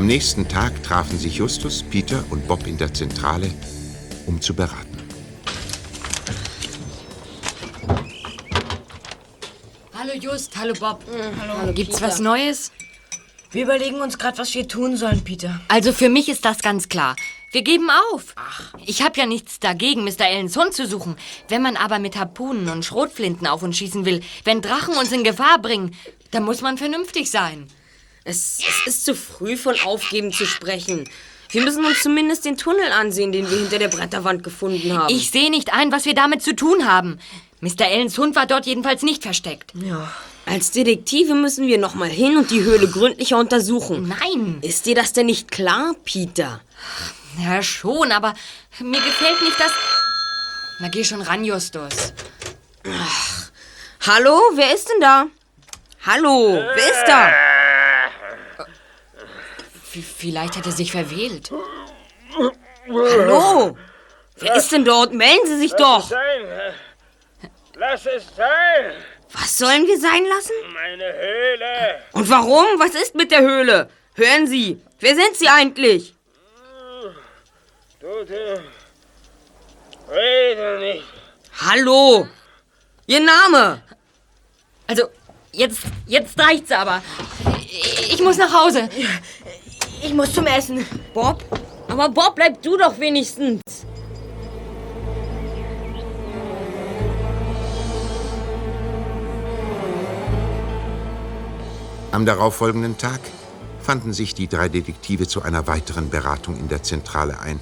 [0.04, 3.50] Am nächsten Tag trafen sich Justus, Peter und Bob in der Zentrale,
[4.26, 4.98] um zu beraten.
[9.94, 11.06] Hallo Just, hallo Bob.
[11.40, 12.06] hallo, Gibt's Peter.
[12.06, 12.74] was Neues?
[13.52, 15.62] Wir überlegen uns gerade, was wir tun sollen, Peter.
[15.70, 17.16] Also für mich ist das ganz klar.
[17.52, 18.36] Wir geben auf.
[18.86, 20.28] Ich habe ja nichts dagegen, Mr.
[20.28, 21.16] Ellens Hund zu suchen.
[21.48, 25.24] Wenn man aber mit Harpunen und Schrotflinten auf uns schießen will, wenn Drachen uns in
[25.24, 25.96] Gefahr bringen,
[26.32, 27.70] dann muss man vernünftig sein.
[28.26, 31.10] Es, es ist zu früh von Aufgeben zu sprechen.
[31.50, 35.14] Wir müssen uns zumindest den Tunnel ansehen, den wir hinter der Bretterwand gefunden haben.
[35.14, 37.20] Ich sehe nicht ein, was wir damit zu tun haben.
[37.60, 37.86] Mr.
[37.86, 39.72] Ellens Hund war dort jedenfalls nicht versteckt.
[39.76, 40.12] Ja.
[40.46, 44.08] Als Detektive müssen wir noch mal hin und die Höhle gründlicher untersuchen.
[44.08, 44.58] Nein.
[44.62, 46.62] Ist dir das denn nicht klar, Peter?
[47.42, 48.34] Ja, schon, aber
[48.80, 49.72] mir gefällt nicht das...
[50.80, 52.14] Na, geh schon ran, Justus.
[54.06, 55.28] Hallo, wer ist denn da?
[56.06, 57.53] Hallo, wer ist da?
[60.02, 61.52] Vielleicht hat er sich verwählt.
[62.88, 63.78] Hallo?
[64.38, 65.14] Wer ist denn dort?
[65.14, 66.08] Melden Sie sich doch.
[66.08, 66.74] sein.
[67.76, 68.94] Lass es sein.
[69.32, 70.54] Was sollen wir sein lassen?
[70.74, 72.02] Meine Höhle.
[72.12, 72.66] Und warum?
[72.78, 73.90] Was ist mit der Höhle?
[74.16, 76.14] Hören Sie, wer sind Sie eigentlich?
[78.00, 78.64] Du, du.
[80.12, 81.04] Rede nicht.
[81.62, 82.28] Hallo?
[83.08, 83.82] Ihr Name?
[84.86, 85.10] Also,
[85.52, 87.02] jetzt, jetzt reicht's aber.
[88.10, 88.88] Ich muss nach Hause.
[90.04, 90.86] Ich muss zum Essen.
[91.14, 91.46] Bob?
[91.88, 93.62] Aber Bob, bleib du doch wenigstens.
[102.12, 103.22] Am darauffolgenden Tag
[103.80, 107.62] fanden sich die drei Detektive zu einer weiteren Beratung in der Zentrale ein.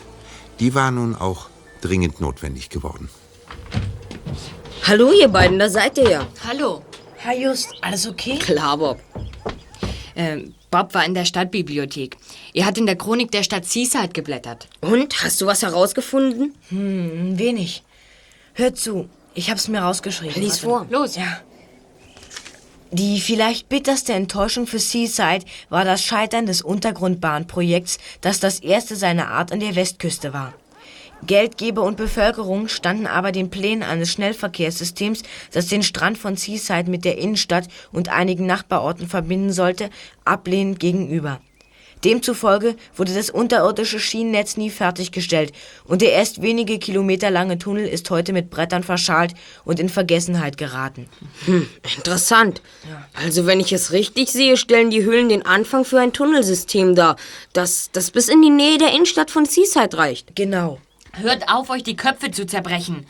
[0.60, 1.48] Die war nun auch
[1.82, 3.10] dringend notwendig geworden.
[4.88, 6.28] Hallo, ihr beiden, da seid ihr ja.
[6.46, 6.82] Hallo.
[7.18, 8.40] Herr Just, alles okay?
[8.40, 9.00] Klar, Bob.
[10.16, 12.16] Ähm, Bob war in der Stadtbibliothek.
[12.54, 14.70] Er hat in der Chronik der Stadt Seaside geblättert.
[14.80, 16.56] Und, hast du was herausgefunden?
[16.70, 17.84] Hm, wenig.
[18.54, 20.42] Hört zu, ich hab's mir rausgeschrieben.
[20.42, 20.88] Lies vor.
[20.90, 21.18] Los.
[21.18, 21.42] Ja.
[22.92, 29.28] Die vielleicht bitterste Enttäuschung für Seaside war das Scheitern des Untergrundbahnprojekts, das das erste seiner
[29.28, 30.54] Art an der Westküste war.
[31.28, 37.06] Geldgeber und Bevölkerung standen aber den Plänen eines Schnellverkehrssystems, das den Strand von Seaside mit
[37.06, 39.90] der Innenstadt und einigen Nachbarorten verbinden sollte,
[40.26, 41.40] ablehnend gegenüber.
[42.04, 45.54] Demzufolge wurde das unterirdische Schienennetz nie fertiggestellt
[45.86, 49.34] und der erst wenige Kilometer lange Tunnel ist heute mit Brettern verschalt
[49.66, 51.08] und in Vergessenheit geraten.
[51.46, 52.62] Hm, interessant.
[53.14, 57.18] Also, wenn ich es richtig sehe, stellen die Höhlen den Anfang für ein Tunnelsystem dar,
[57.54, 60.36] das, das bis in die Nähe der Innenstadt von Seaside reicht.
[60.36, 60.80] Genau.
[61.14, 63.06] Hört auf, euch die Köpfe zu zerbrechen.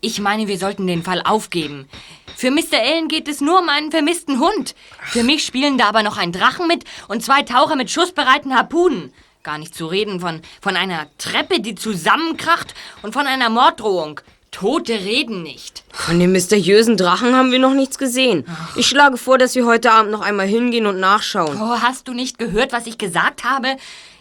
[0.00, 1.86] Ich meine, wir sollten den Fall aufgeben.
[2.34, 2.78] Für Mr.
[2.82, 4.74] Allen geht es nur um einen vermissten Hund.
[5.02, 9.12] Für mich spielen da aber noch ein Drachen mit und zwei Taucher mit schussbereiten Harpunen.
[9.42, 14.20] Gar nicht zu reden von, von einer Treppe, die zusammenkracht und von einer Morddrohung.
[14.50, 15.84] Tote reden nicht.
[15.92, 18.44] Von dem mysteriösen Drachen haben wir noch nichts gesehen.
[18.76, 21.60] Ich schlage vor, dass wir heute Abend noch einmal hingehen und nachschauen.
[21.60, 23.76] Oh, hast du nicht gehört, was ich gesagt habe?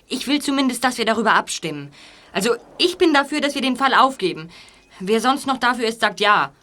[0.07, 1.91] Ich will zumindest, dass wir darüber abstimmen.
[2.33, 4.49] Also, ich bin dafür, dass wir den Fall aufgeben.
[4.99, 6.53] Wer sonst noch dafür ist, sagt ja.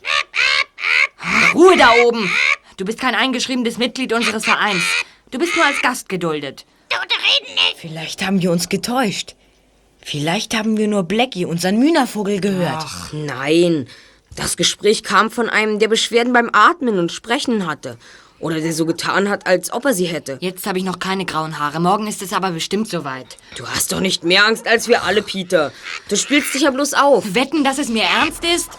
[1.55, 2.31] Ruhe da oben!
[2.77, 4.83] Du bist kein eingeschriebenes Mitglied unseres Vereins.
[5.31, 6.65] Du bist nur als Gast geduldet.
[7.77, 9.35] Vielleicht haben wir uns getäuscht.
[10.01, 12.85] Vielleicht haben wir nur Blackie, unseren Mühnervogel, gehört.
[12.87, 13.89] Ach nein,
[14.37, 17.99] das Gespräch kam von einem, der Beschwerden beim Atmen und Sprechen hatte.
[18.41, 20.39] Oder der so getan hat, als ob er sie hätte.
[20.41, 21.81] Jetzt habe ich noch keine grauen Haare.
[21.81, 23.37] Morgen ist es aber bestimmt soweit.
[23.57, 25.73] Du hast doch nicht mehr Angst als wir alle, Peter.
[26.09, 27.35] Du spielst dich ja bloß auf.
[27.35, 28.71] Wetten, dass es mir ernst ist?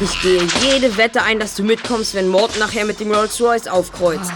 [0.00, 3.66] Ich gehe jede Wette ein, dass du mitkommst, wenn Mord nachher mit dem Rolls Royce
[3.66, 4.32] aufkreuzt.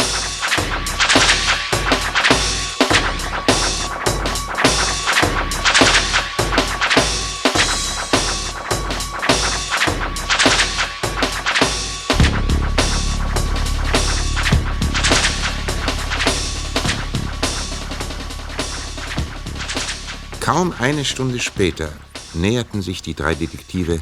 [20.53, 21.89] Kaum eine Stunde später
[22.35, 24.01] näherten sich die drei Detektive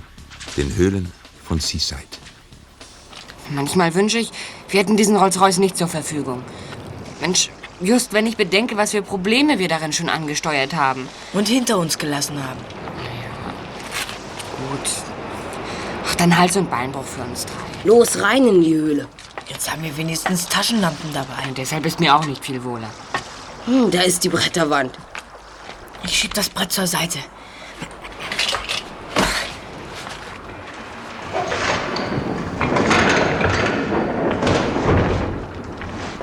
[0.57, 1.13] den Höhlen
[1.45, 2.19] von Seaside.
[3.51, 4.33] Manchmal wünsche ich,
[4.69, 6.43] wir hätten diesen Rolls-Royce nicht zur Verfügung.
[7.21, 11.09] Mensch, just wenn ich bedenke, was für Probleme wir darin schon angesteuert haben.
[11.35, 12.59] Und hinter uns gelassen haben.
[14.59, 14.91] Gut.
[16.05, 17.55] Ach, dann Hals- und Beinbruch für uns drei.
[17.85, 19.07] Los, rein in die Höhle.
[19.49, 21.47] Jetzt haben wir wenigstens Taschenlampen dabei.
[21.47, 22.91] Und deshalb ist mir auch nicht viel wohler.
[23.67, 24.99] Hm, da ist die Bretterwand.
[26.05, 27.19] Ich schieb das Brett zur Seite.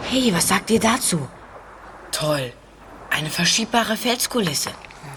[0.10, 1.28] Hey, was sagt ihr dazu?
[2.12, 2.52] Toll.
[3.10, 4.72] Eine verschiebbare Felskulisse.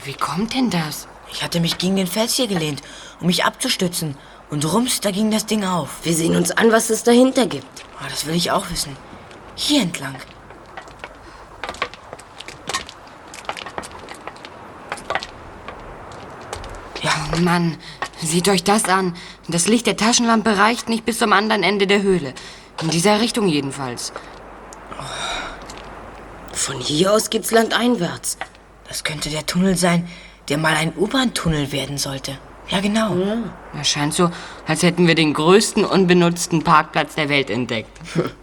[0.04, 1.06] Wie kommt denn das?
[1.32, 2.82] Ich hatte mich gegen den Fels hier gelehnt,
[3.20, 4.16] um mich abzustützen.
[4.50, 6.00] Und rums, da ging das Ding auf.
[6.02, 7.84] Wir sehen uns an, was es dahinter gibt.
[8.00, 8.96] Ah, das will ich auch wissen.
[9.54, 10.16] Hier entlang.
[17.02, 17.76] Ja, Mann,
[18.22, 19.14] seht euch das an.
[19.48, 22.34] Das Licht der Taschenlampe reicht nicht bis zum anderen Ende der Höhle.
[22.82, 24.12] In dieser Richtung jedenfalls.
[26.52, 28.38] Von hier aus geht's landeinwärts.
[28.88, 30.08] Das könnte der Tunnel sein,
[30.48, 32.38] der mal ein U-Bahn-Tunnel werden sollte.
[32.68, 33.16] Ja, genau.
[33.80, 34.30] Es scheint so,
[34.66, 37.90] als hätten wir den größten unbenutzten Parkplatz der Welt entdeckt.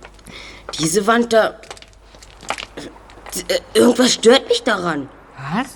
[0.80, 1.60] Diese Wand da.
[3.47, 5.10] Äh, Irgendwas stört mich daran.
[5.54, 5.67] Was?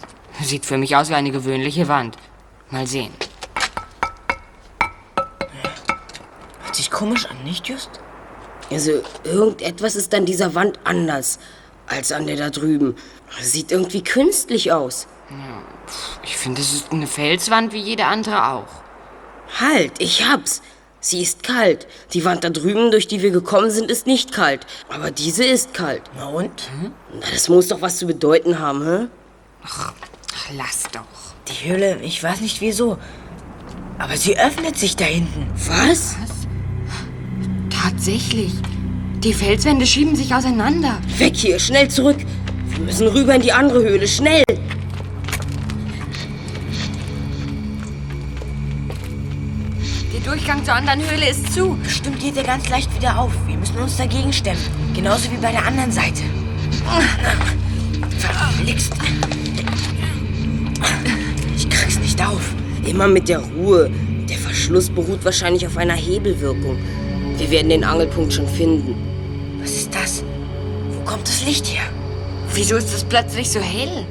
[0.45, 2.17] Sieht für mich aus wie eine gewöhnliche Wand.
[2.71, 3.13] Mal sehen.
[6.63, 7.89] Hört sich komisch an, nicht just?
[8.71, 11.39] Also, irgendetwas ist an dieser Wand anders
[11.88, 12.95] als an der da drüben.
[13.41, 15.07] Sieht irgendwie künstlich aus.
[16.23, 18.84] Ich finde, es ist eine Felswand wie jede andere auch.
[19.60, 20.62] Halt, ich hab's.
[21.01, 21.88] Sie ist kalt.
[22.13, 24.65] Die Wand da drüben, durch die wir gekommen sind, ist nicht kalt.
[24.88, 26.03] Aber diese ist kalt.
[26.15, 26.69] Na und?
[27.13, 29.07] Na, das muss doch was zu bedeuten haben, hä?
[29.63, 29.93] Ach,
[30.53, 31.31] lass doch.
[31.47, 32.97] Die Höhle, ich weiß nicht wieso.
[33.97, 35.47] Aber sie öffnet sich da hinten.
[35.67, 36.15] Was?
[37.69, 38.51] Tatsächlich.
[39.19, 40.99] Die Felswände schieben sich auseinander.
[41.17, 42.17] Weg hier, schnell zurück.
[42.69, 44.43] Wir müssen rüber in die andere Höhle, schnell.
[50.13, 51.77] Der Durchgang zur anderen Höhle ist zu.
[51.84, 53.32] Bestimmt geht er ganz leicht wieder auf.
[53.47, 54.62] Wir müssen uns dagegen stemmen.
[54.95, 56.23] Genauso wie bei der anderen Seite.
[58.17, 58.93] Verflixt.
[61.62, 62.41] Ich krieg's nicht auf.
[62.88, 63.91] Immer mit der Ruhe.
[64.28, 66.76] Der Verschluss beruht wahrscheinlich auf einer Hebelwirkung.
[67.38, 68.95] Wir werden den Angelpunkt schon finden.
[69.62, 70.24] Was ist das?
[70.89, 71.84] Wo kommt das Licht her?
[72.56, 74.08] Wieso ist es plötzlich so hell?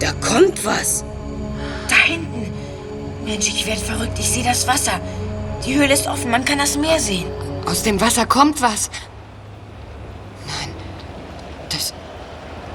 [0.00, 1.04] Da kommt was.
[1.88, 2.52] Da hinten.
[3.24, 4.18] Mensch, ich werde verrückt.
[4.18, 5.00] Ich sehe das Wasser.
[5.64, 6.32] Die Höhle ist offen.
[6.32, 7.26] Man kann das Meer sehen.
[7.64, 8.90] Aus dem Wasser kommt was.
[10.48, 10.74] Nein.
[11.68, 11.94] Das.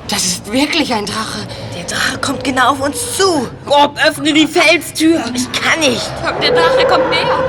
[0.08, 1.40] Das ist wirklich ein Drache.
[1.76, 3.48] Der Drache kommt genau auf uns zu.
[3.66, 5.20] Bob, öffne die Felstür.
[5.34, 6.02] Ich kann nicht.
[6.42, 7.40] Der Drache kommt näher.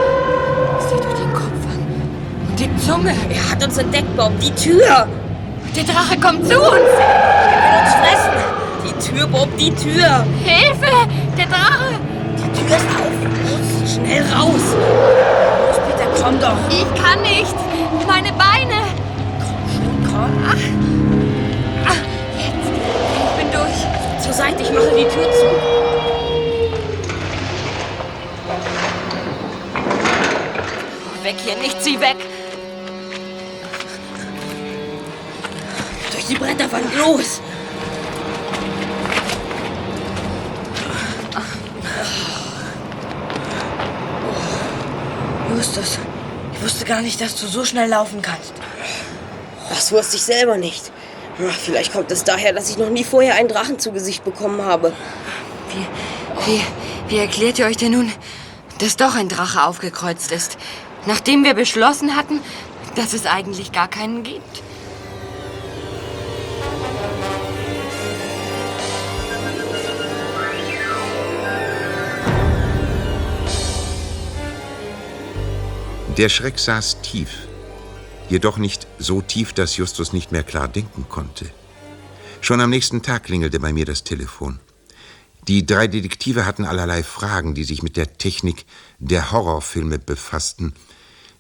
[0.81, 2.49] Seht euch den Kopf an.
[2.49, 3.15] Und die Zunge.
[3.29, 4.33] Er hat uns entdeckt, Bob.
[4.41, 5.07] Die Tür.
[5.77, 6.89] Der Drache kommt zu uns.
[6.99, 8.37] Er will uns fressen.
[8.87, 10.25] Die Tür, Bob, die Tür.
[10.43, 11.09] Hilfe!
[11.37, 12.01] Der Drache!
[12.39, 13.13] Die Tür ist auf.
[13.45, 14.65] Los, schnell raus.
[14.73, 16.57] Los, Peter, komm doch.
[16.71, 17.55] Ich kann nicht.
[18.07, 18.86] Meine Beine.
[24.37, 25.47] Seite, ich mache die Tür zu.
[31.25, 32.17] Weg hier, nicht sie weg.
[36.13, 37.41] Durch die Bretterwand, los.
[45.57, 45.99] Justus,
[46.53, 48.53] ich wusste gar nicht, dass du so schnell laufen kannst.
[49.71, 50.93] Das wusste ich selber nicht.
[51.39, 54.93] Vielleicht kommt es daher, dass ich noch nie vorher einen Drachen zu Gesicht bekommen habe.
[55.75, 56.61] Wie, wie,
[57.09, 58.11] wie erklärt ihr euch denn nun,
[58.79, 60.57] dass doch ein Drache aufgekreuzt ist?
[61.05, 62.41] Nachdem wir beschlossen hatten,
[62.95, 64.63] dass es eigentlich gar keinen gibt.
[76.17, 77.29] Der Schreck saß tief,
[78.29, 81.51] jedoch nicht so tief, dass Justus nicht mehr klar denken konnte.
[82.41, 84.61] Schon am nächsten Tag klingelte bei mir das Telefon.
[85.49, 88.67] Die drei Detektive hatten allerlei Fragen, die sich mit der Technik
[88.99, 90.75] der Horrorfilme befassten.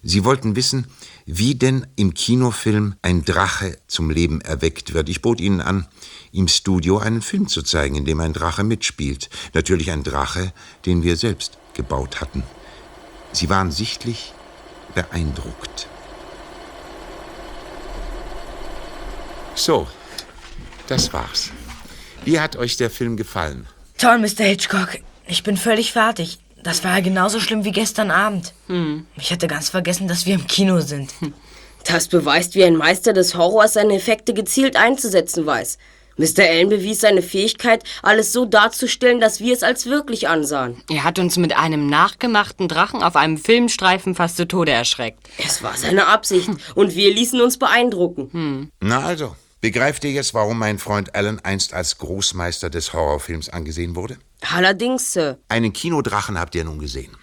[0.02, 0.86] Sie wollten wissen,
[1.24, 5.08] wie denn im Kinofilm ein Drache zum Leben erweckt wird.
[5.08, 5.88] Ich bot ihnen an,
[6.30, 9.28] im Studio einen Film zu zeigen, in dem ein Drache mitspielt.
[9.54, 10.52] Natürlich ein Drache,
[10.84, 12.44] den wir selbst gebaut hatten.
[13.32, 14.32] Sie waren sichtlich
[14.94, 15.88] beeindruckt.
[19.56, 19.86] So,
[20.86, 21.50] das war's.
[22.24, 23.66] Wie hat euch der Film gefallen?
[23.98, 24.44] Toll, Mr.
[24.44, 24.98] Hitchcock.
[25.26, 26.38] Ich bin völlig fertig.
[26.62, 28.52] Das war ja genauso schlimm wie gestern Abend.
[29.16, 31.12] Ich hatte ganz vergessen, dass wir im Kino sind.
[31.84, 35.78] Das beweist, wie ein Meister des Horrors seine Effekte gezielt einzusetzen weiß.
[36.18, 36.44] Mr.
[36.44, 40.82] Allen bewies seine Fähigkeit, alles so darzustellen, dass wir es als wirklich ansahen.
[40.90, 45.28] Er hat uns mit einem nachgemachten Drachen auf einem Filmstreifen fast zu Tode erschreckt.
[45.38, 48.70] Es war seine Absicht und wir ließen uns beeindrucken.
[48.80, 53.96] Na also, begreift ihr jetzt, warum mein Freund Alan einst als Großmeister des Horrorfilms angesehen
[53.96, 54.18] wurde?
[54.52, 55.38] Allerdings, Sir.
[55.48, 57.16] Einen Kinodrachen habt ihr nun gesehen.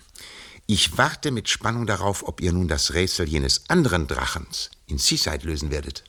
[0.65, 5.46] Ich warte mit Spannung darauf, ob ihr nun das Rätsel jenes anderen Drachens in Seaside
[5.46, 6.04] lösen werdet.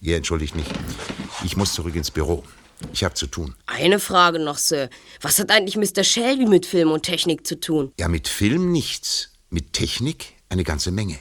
[0.00, 0.66] Ihr entschuldigt mich.
[1.44, 2.44] Ich muss zurück ins Büro.
[2.92, 3.54] Ich habe zu tun.
[3.66, 4.88] Eine Frage noch, Sir.
[5.20, 6.04] Was hat eigentlich Mr.
[6.04, 7.92] Shelby mit Film und Technik zu tun?
[7.98, 9.32] Ja, mit Film nichts.
[9.50, 11.18] Mit Technik eine ganze Menge.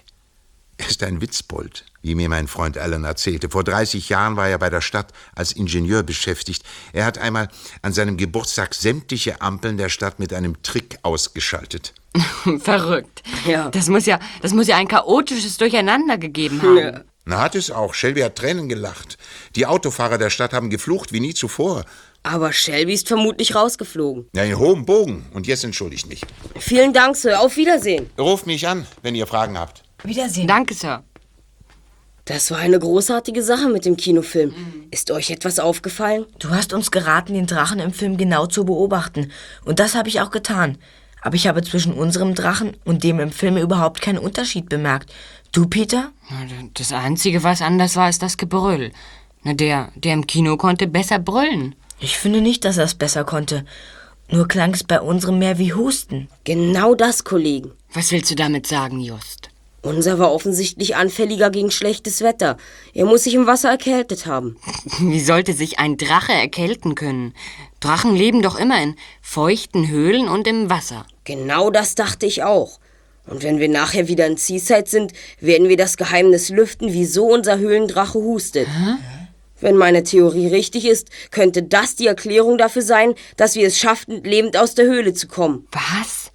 [0.80, 3.50] Er ist ein Witzbold, wie mir mein Freund Alan erzählte.
[3.50, 6.64] Vor 30 Jahren war er bei der Stadt als Ingenieur beschäftigt.
[6.94, 7.50] Er hat einmal
[7.82, 11.94] an seinem Geburtstag sämtliche Ampeln der Stadt mit einem Trick ausgeschaltet.
[12.62, 13.24] Verrückt.
[13.46, 13.70] Ja.
[13.72, 17.04] Das muss ja, das muss ja ein chaotisches Durcheinander gegeben haben.
[17.26, 17.94] Na, hat es auch.
[17.94, 19.18] Shelby hat Tränen gelacht.
[19.58, 21.84] Die Autofahrer der Stadt haben geflucht wie nie zuvor.
[22.24, 24.30] Aber Shelby ist vermutlich rausgeflogen.
[24.34, 25.26] Ja, in hohem Bogen.
[25.34, 26.22] Und jetzt entschuldigt mich.
[26.58, 27.42] Vielen Dank, Sir.
[27.42, 28.10] Auf Wiedersehen.
[28.18, 29.84] Ruft mich an, wenn ihr Fragen habt.
[30.04, 30.48] Wiedersehen.
[30.48, 31.04] Danke, Sir.
[32.26, 34.54] Das war eine großartige Sache mit dem Kinofilm.
[34.92, 36.28] Ist euch etwas aufgefallen?
[36.38, 39.32] Du hast uns geraten, den Drachen im Film genau zu beobachten.
[39.66, 40.78] Und das habe ich auch getan.
[41.22, 45.12] Aber ich habe zwischen unserem Drachen und dem im Film überhaupt keinen Unterschied bemerkt.
[45.52, 46.12] Du, Peter?
[46.76, 48.92] Das Einzige, was anders war, ist das Gebrüll.
[49.44, 51.76] Na, der, der im Kino konnte besser brüllen.
[52.00, 53.66] Ich finde nicht, dass er es besser konnte.
[54.30, 56.30] Nur klang es bei unserem mehr wie Husten.
[56.44, 57.72] Genau das, Kollegen.
[57.94, 59.50] Was willst du damit sagen, Just?
[59.82, 62.58] Unser war offensichtlich anfälliger gegen schlechtes Wetter.
[62.94, 64.58] Er muss sich im Wasser erkältet haben.
[65.00, 67.34] Wie sollte sich ein Drache erkälten können?
[67.80, 71.06] Drachen leben doch immer in feuchten Höhlen und im Wasser.
[71.24, 72.80] Genau das dachte ich auch.
[73.26, 77.60] Und wenn wir nachher wieder in Seaside sind, werden wir das Geheimnis lüften, wieso unser
[77.60, 78.68] Höhlendrache hustet.
[79.62, 84.24] Wenn meine Theorie richtig ist, könnte das die Erklärung dafür sein, dass wir es schafften,
[84.24, 85.68] lebend aus der Höhle zu kommen.
[85.72, 86.32] Was?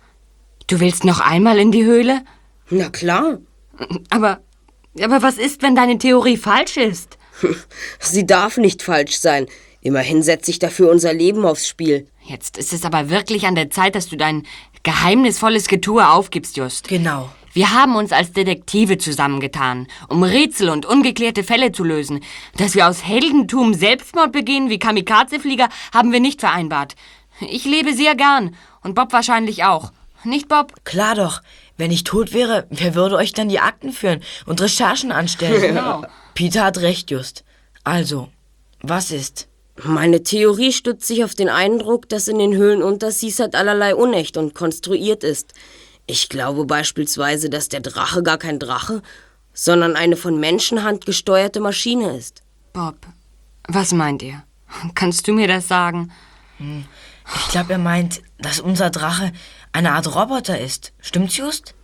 [0.67, 2.23] Du willst noch einmal in die Höhle?
[2.71, 3.39] Na klar.
[4.11, 4.41] Aber,
[5.01, 7.19] aber was ist, wenn deine Theorie falsch ist?
[7.99, 9.47] Sie darf nicht falsch sein.
[9.81, 12.07] Immerhin setze ich dafür unser Leben aufs Spiel.
[12.23, 14.45] Jetzt ist es aber wirklich an der Zeit, dass du dein
[14.83, 16.89] geheimnisvolles Getue aufgibst, Just.
[16.89, 17.29] Genau.
[17.53, 22.21] Wir haben uns als Detektive zusammengetan, um Rätsel und ungeklärte Fälle zu lösen.
[22.57, 26.97] Dass wir aus Heldentum Selbstmord begehen wie Kamikaze-Flieger, haben wir nicht vereinbart.
[27.41, 29.93] Ich lebe sehr gern und Bob wahrscheinlich auch.
[30.25, 30.73] Nicht, Bob?
[30.85, 31.43] Klar doch.
[31.77, 35.61] Wenn ich tot wäre, wer würde euch dann die Akten führen und Recherchen anstellen?
[35.61, 36.05] Genau.
[36.35, 37.45] Peter hat recht, Just.
[37.83, 38.29] Also,
[38.81, 39.49] was ist?
[39.83, 44.37] Meine Theorie stützt sich auf den Eindruck, dass in den Höhlen unter Seaside allerlei unecht
[44.37, 45.53] und konstruiert ist.
[46.07, 49.03] Ich glaube beispielsweise, dass der Drache gar kein Drache,
[49.53, 52.43] sondern eine von Menschenhand gesteuerte Maschine ist.
[52.73, 52.97] Bob,
[53.67, 54.45] was meint ihr?
[54.95, 56.13] Kannst du mir das sagen?
[56.59, 59.33] Ich glaube, er meint, dass unser Drache
[59.75, 60.93] eine Art Roboter ist.
[61.01, 61.75] Stimmt's, Just?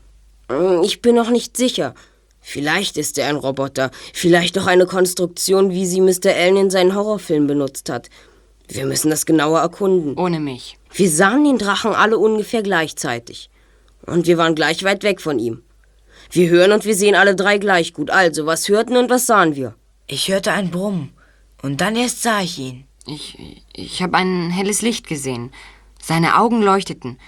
[0.51, 1.95] Hm, Ich bin noch nicht sicher.
[2.41, 6.35] Vielleicht ist er ein Roboter, vielleicht auch eine Konstruktion, wie sie Mr.
[6.35, 8.09] Allen in seinen Horrorfilmen benutzt hat.
[8.67, 10.17] Wir müssen das genauer erkunden.
[10.17, 10.79] Ohne mich.
[10.93, 13.51] Wir sahen den Drachen alle ungefähr gleichzeitig.
[14.07, 15.63] Und wir waren gleich weit weg von ihm.
[16.31, 18.11] Wir hören und wir sehen alle drei gleich gut.
[18.11, 19.75] Also, was hörten und was sahen wir?
[20.07, 21.13] Ich hörte ein Brummen.
[21.63, 22.85] Und dann erst sah ich ihn.
[23.07, 23.37] Ich,
[23.75, 25.51] ich habe ein helles Licht gesehen.
[26.03, 27.19] Seine Augen leuchteten.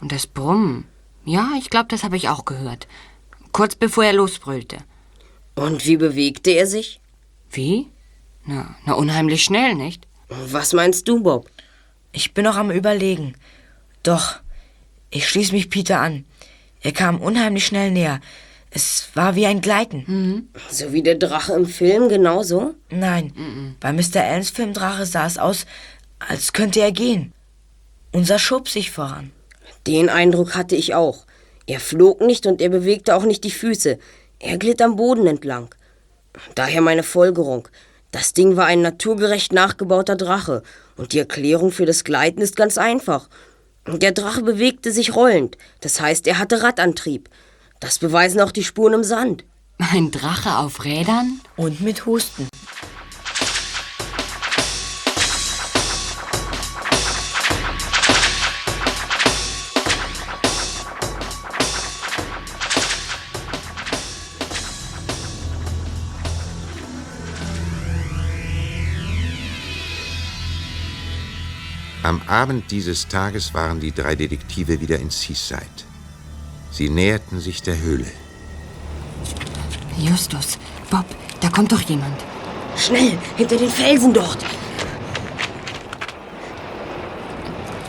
[0.00, 0.86] Und das Brummen.
[1.24, 2.86] Ja, ich glaube, das habe ich auch gehört.
[3.52, 4.78] Kurz bevor er losbrüllte.
[5.54, 7.00] Und wie bewegte er sich?
[7.50, 7.88] Wie?
[8.44, 10.06] Na, na, unheimlich schnell, nicht?
[10.28, 11.50] Was meinst du, Bob?
[12.12, 13.34] Ich bin noch am Überlegen.
[14.02, 14.40] Doch,
[15.10, 16.24] ich schließe mich Peter an.
[16.80, 18.20] Er kam unheimlich schnell näher.
[18.70, 20.48] Es war wie ein Gleiten.
[20.70, 22.74] So wie der Drache im Film, genauso?
[22.90, 24.22] Nein, bei Mr.
[24.22, 25.66] Allens Filmdrache sah es aus,
[26.18, 27.32] als könnte er gehen.
[28.12, 29.32] Unser schob sich voran.
[29.86, 31.26] Den Eindruck hatte ich auch.
[31.66, 33.98] Er flog nicht und er bewegte auch nicht die Füße.
[34.38, 35.74] Er glitt am Boden entlang.
[36.54, 37.68] Daher meine Folgerung.
[38.12, 40.62] Das Ding war ein naturgerecht nachgebauter Drache.
[40.96, 43.28] Und die Erklärung für das Gleiten ist ganz einfach.
[43.86, 45.56] Der Drache bewegte sich rollend.
[45.80, 47.28] Das heißt, er hatte Radantrieb.
[47.80, 49.44] Das beweisen auch die Spuren im Sand.
[49.78, 51.40] Ein Drache auf Rädern?
[51.56, 52.48] Und mit Husten.
[72.06, 75.82] Am Abend dieses Tages waren die drei Detektive wieder in Seaside.
[76.70, 78.06] Sie näherten sich der Höhle.
[79.98, 80.56] Justus,
[80.88, 81.04] Bob,
[81.40, 82.16] da kommt doch jemand.
[82.76, 84.38] Schnell, hinter den Felsen dort.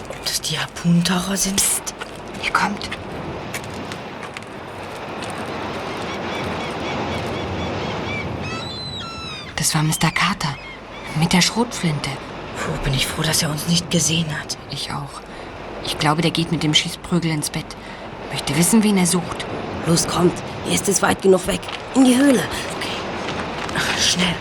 [0.10, 1.58] Ob das die Harpunentaucher sind?
[1.58, 1.94] Psst,
[2.44, 2.90] er kommt.
[9.58, 10.10] Das war Mr.
[10.12, 10.56] Carter
[11.20, 12.10] mit der Schrotflinte.
[12.58, 14.58] Puh, bin ich froh, dass er uns nicht gesehen hat.
[14.72, 15.22] Ich auch.
[15.86, 17.66] Ich glaube, der geht mit dem Schießprügel ins Bett.
[18.32, 19.46] Möchte wissen, wen er sucht.
[19.86, 20.34] Los, kommt.
[20.68, 21.62] Er ist es weit genug weg.
[21.96, 22.44] In die Höhle.
[23.78, 24.36] Ach, schnell.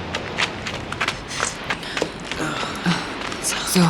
[3.73, 3.89] So,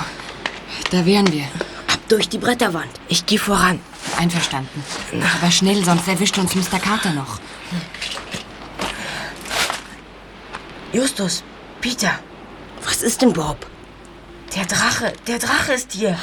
[0.91, 1.45] da wären wir.
[1.93, 2.91] Ab durch die Bretterwand.
[3.09, 3.81] Ich gehe voran.
[4.19, 4.83] Einverstanden.
[5.41, 6.79] Aber schnell, sonst erwischt uns Mr.
[6.79, 7.39] Carter noch.
[10.93, 11.43] Justus,
[11.81, 12.19] Peter,
[12.85, 13.67] Was ist denn, Bob?
[14.57, 16.19] Der Drache, der Drache ist hier.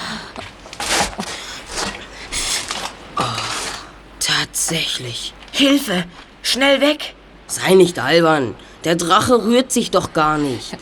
[4.20, 5.34] Tatsächlich.
[5.52, 6.06] Hilfe,
[6.42, 7.14] schnell weg.
[7.48, 8.56] Sei nicht albern.
[8.84, 10.76] Der Drache rührt sich doch gar nicht.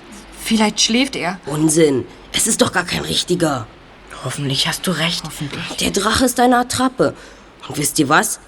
[0.43, 1.39] Vielleicht schläft er.
[1.45, 2.05] Unsinn.
[2.31, 3.67] Es ist doch gar kein richtiger.
[4.23, 5.23] Hoffentlich hast du recht.
[5.81, 7.15] Der Drache ist eine Attrappe.
[7.67, 8.39] Und wisst ihr was?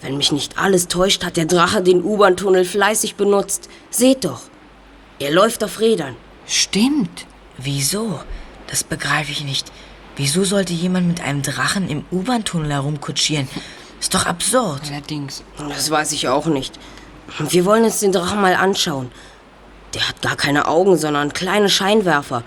[0.00, 3.68] Wenn mich nicht alles täuscht, hat der Drache den U-Bahn-Tunnel fleißig benutzt.
[3.90, 4.42] Seht doch.
[5.18, 6.16] Er läuft auf Rädern.
[6.46, 7.26] Stimmt.
[7.56, 8.20] Wieso?
[8.68, 9.72] Das begreife ich nicht.
[10.16, 13.48] Wieso sollte jemand mit einem Drachen im U-Bahn-Tunnel herumkutschieren?
[14.00, 14.82] Ist doch absurd.
[14.90, 15.42] Allerdings.
[15.56, 16.78] Das weiß ich auch nicht.
[17.38, 19.10] Wir wollen uns den Drachen mal anschauen.
[19.94, 22.42] Der hat gar keine Augen, sondern kleine Scheinwerfer.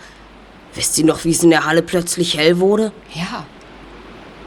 [0.73, 2.91] Wisst ihr noch, wie es in der Halle plötzlich hell wurde?
[3.13, 3.45] Ja.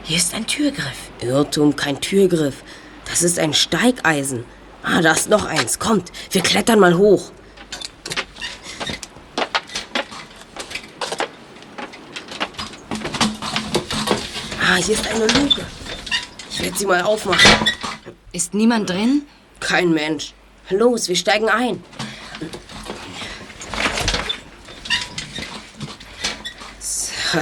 [0.03, 1.09] Hier ist ein Türgriff.
[1.21, 2.63] Irrtum, kein Türgriff.
[3.05, 4.45] Das ist ein Steigeisen.
[4.83, 5.79] Ah, da ist noch eins.
[5.79, 7.31] Kommt, wir klettern mal hoch.
[14.75, 15.65] Ah, hier ist eine Luke.
[16.51, 17.49] Ich werde sie mal aufmachen.
[18.33, 19.21] Ist niemand drin?
[19.61, 20.33] Kein Mensch.
[20.69, 21.81] Los, wir steigen ein.
[26.77, 27.39] So.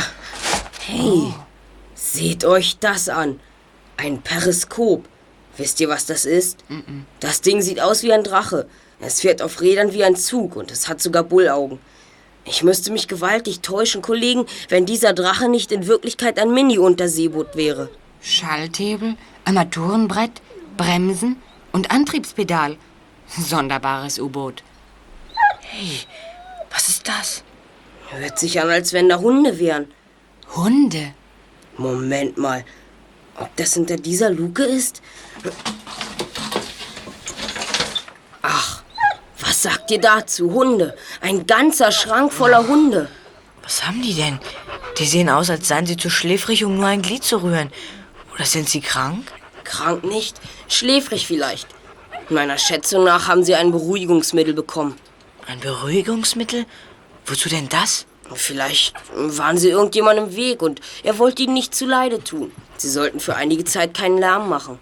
[0.86, 1.34] Hey,
[1.96, 3.40] seht euch das an.
[3.98, 5.10] Ein Periskop.
[5.58, 6.64] Wisst ihr, was das ist?
[7.20, 8.68] Das Ding sieht aus wie ein Drache.
[9.00, 11.80] Es fährt auf Rädern wie ein Zug und es hat sogar Bullaugen.
[12.46, 17.90] Ich müsste mich gewaltig täuschen, Kollegen, wenn dieser Drache nicht in Wirklichkeit ein Mini-Unterseeboot wäre.
[18.22, 19.16] Schalthebel,
[19.46, 20.42] Armaturenbrett,
[20.78, 21.42] Bremsen
[21.72, 22.78] und Antriebspedal.
[23.28, 24.64] Sonderbares U-Boot.
[25.62, 26.00] Hey,
[26.70, 27.44] was ist das?
[28.10, 29.88] Hört sich an, als wenn da Hunde wären.
[30.56, 31.14] Hunde?
[31.78, 32.64] Moment mal.
[33.40, 35.02] Ob das hinter dieser Luke ist?
[38.42, 38.84] Ach,
[39.64, 40.52] was sagt ihr dazu?
[40.52, 40.94] Hunde.
[41.22, 43.08] Ein ganzer Schrank voller Hunde.
[43.62, 44.40] Was haben die denn?
[44.98, 47.72] Die sehen aus, als seien sie zu schläfrig, um nur ein Glied zu rühren.
[48.34, 49.32] Oder sind sie krank?
[49.64, 51.68] Krank nicht, schläfrig vielleicht.
[52.30, 54.96] Meiner Schätzung nach haben sie ein Beruhigungsmittel bekommen.
[55.48, 56.66] Ein Beruhigungsmittel?
[57.26, 58.06] Wozu denn das?
[58.36, 62.52] Vielleicht waren sie irgendjemand im Weg und er wollte ihnen nicht zuleide tun.
[62.78, 64.78] Sie sollten für einige Zeit keinen Lärm machen.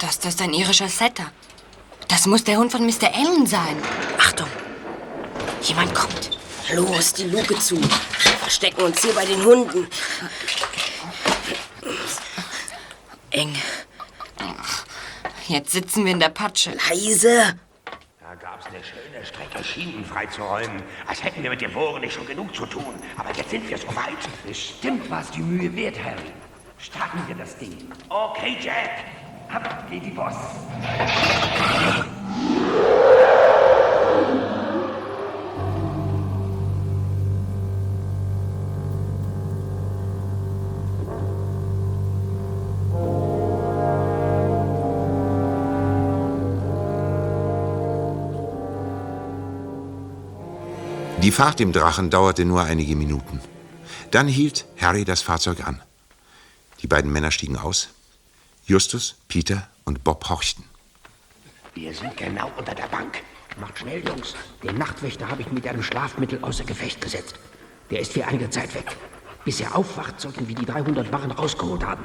[0.00, 1.30] Das, das ist ein irischer Setter.
[2.12, 3.10] Das muss der Hund von Mr.
[3.14, 3.74] Allen sein.
[4.18, 4.46] Achtung!
[5.62, 6.38] Jemand kommt.
[6.70, 7.80] Los, die Luke zu.
[7.80, 9.88] Wir verstecken uns hier bei den Hunden.
[13.30, 13.56] Eng.
[15.48, 16.72] Jetzt sitzen wir in der Patsche.
[16.90, 17.58] Leise!
[18.20, 20.82] Da gab's eine schöne Strecke, Schienen freizuräumen.
[21.06, 22.94] Als hätten wir mit dem Bohren nicht schon genug zu tun.
[23.16, 24.18] Aber jetzt sind wir so weit.
[24.46, 26.30] Bestimmt war es die Mühe wert, Harry.
[26.76, 27.90] Starten wir das Ding.
[28.10, 29.21] Okay, Jack.
[29.52, 30.38] Ab geht die Post.
[51.22, 53.40] Die Fahrt im Drachen dauerte nur einige Minuten.
[54.10, 55.80] Dann hielt Harry das Fahrzeug an.
[56.80, 57.90] Die beiden Männer stiegen aus.
[58.72, 60.64] Justus, Peter und Bob horchten.
[61.74, 63.22] Wir sind genau unter der Bank.
[63.60, 64.34] Macht schnell, Jungs.
[64.62, 67.34] Den Nachtwächter habe ich mit einem Schlafmittel außer Gefecht gesetzt.
[67.90, 68.96] Der ist für einige Zeit weg.
[69.44, 72.02] Bis er aufwacht, sollten wir die 300 Barren rausgeholt haben.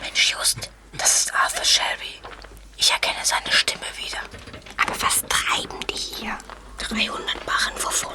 [0.00, 2.20] Mensch, Just, das ist Arthur Shelby.
[2.76, 4.20] Ich erkenne seine Stimme wieder.
[4.76, 6.38] Aber was treiben die hier?
[6.78, 8.14] 300 Barren wovon?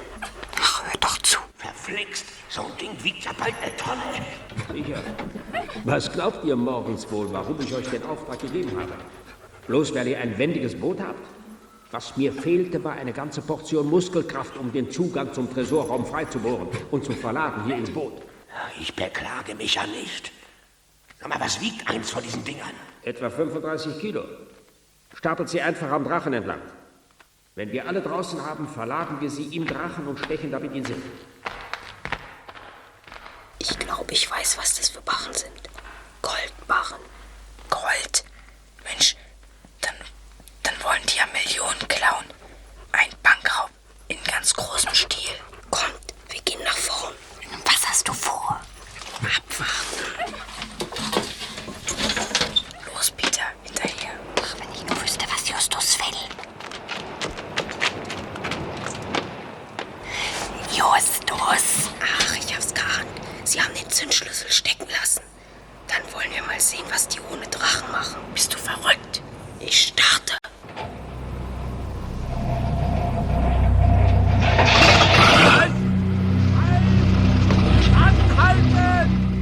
[0.62, 1.40] Ach, hör doch zu.
[1.58, 2.24] Verflixt.
[2.52, 4.02] So ein Ding wiegt ja bald eine Tonne.
[4.74, 5.02] Sicher.
[5.86, 8.92] Was glaubt ihr morgens wohl, warum ich euch den Auftrag gegeben habe?
[9.68, 11.26] Bloß weil ihr ein wendiges Boot habt?
[11.92, 17.06] Was mir fehlte, war eine ganze Portion Muskelkraft, um den Zugang zum Tresorraum freizubohren und
[17.06, 18.22] zu verladen hier ins Boot.
[18.82, 20.34] Ich beklage mich ja nicht.
[21.22, 22.74] Sag mal, was wiegt eins von diesen Dingern?
[23.04, 24.26] Etwa 35 Kilo.
[25.14, 26.60] Stapelt sie einfach am Drachen entlang.
[27.56, 31.02] Wenn wir alle draußen haben, verladen wir sie im Drachen und stechen damit in Sinn.
[33.62, 35.54] Ich glaube, ich weiß, was das für Barren sind.
[36.24, 37.00] Goldbarren.
[37.70, 38.24] Gold.
[38.84, 39.16] Mensch,
[39.82, 39.94] dann,
[40.64, 42.26] dann wollen die ja Millionen klauen.
[42.92, 43.70] Ein Bankraub
[44.08, 45.36] in ganz großem Stil.
[45.70, 45.94] Kommt,
[46.30, 47.14] wir gehen nach vorn.
[47.66, 48.60] Was hast du vor?
[49.20, 50.34] Abwarten.
[52.96, 54.14] Los, Peter, hinterher.
[54.42, 56.18] Ach, wenn ich nur wüsste, was Justus will.
[60.72, 61.92] Justus.
[62.02, 63.08] Ach, ich hab's geahnt.
[63.52, 65.20] Sie haben den Zündschlüssel stecken lassen.
[65.90, 68.16] Dann wollen wir mal sehen, was die ohne Drachen machen.
[68.34, 69.22] Bist du verrückt?
[69.60, 70.38] Ich starte.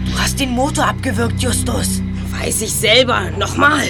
[0.07, 2.01] Du hast den Motor abgewürgt, Justus.
[2.31, 3.29] Weiß ich selber.
[3.37, 3.89] Nochmal.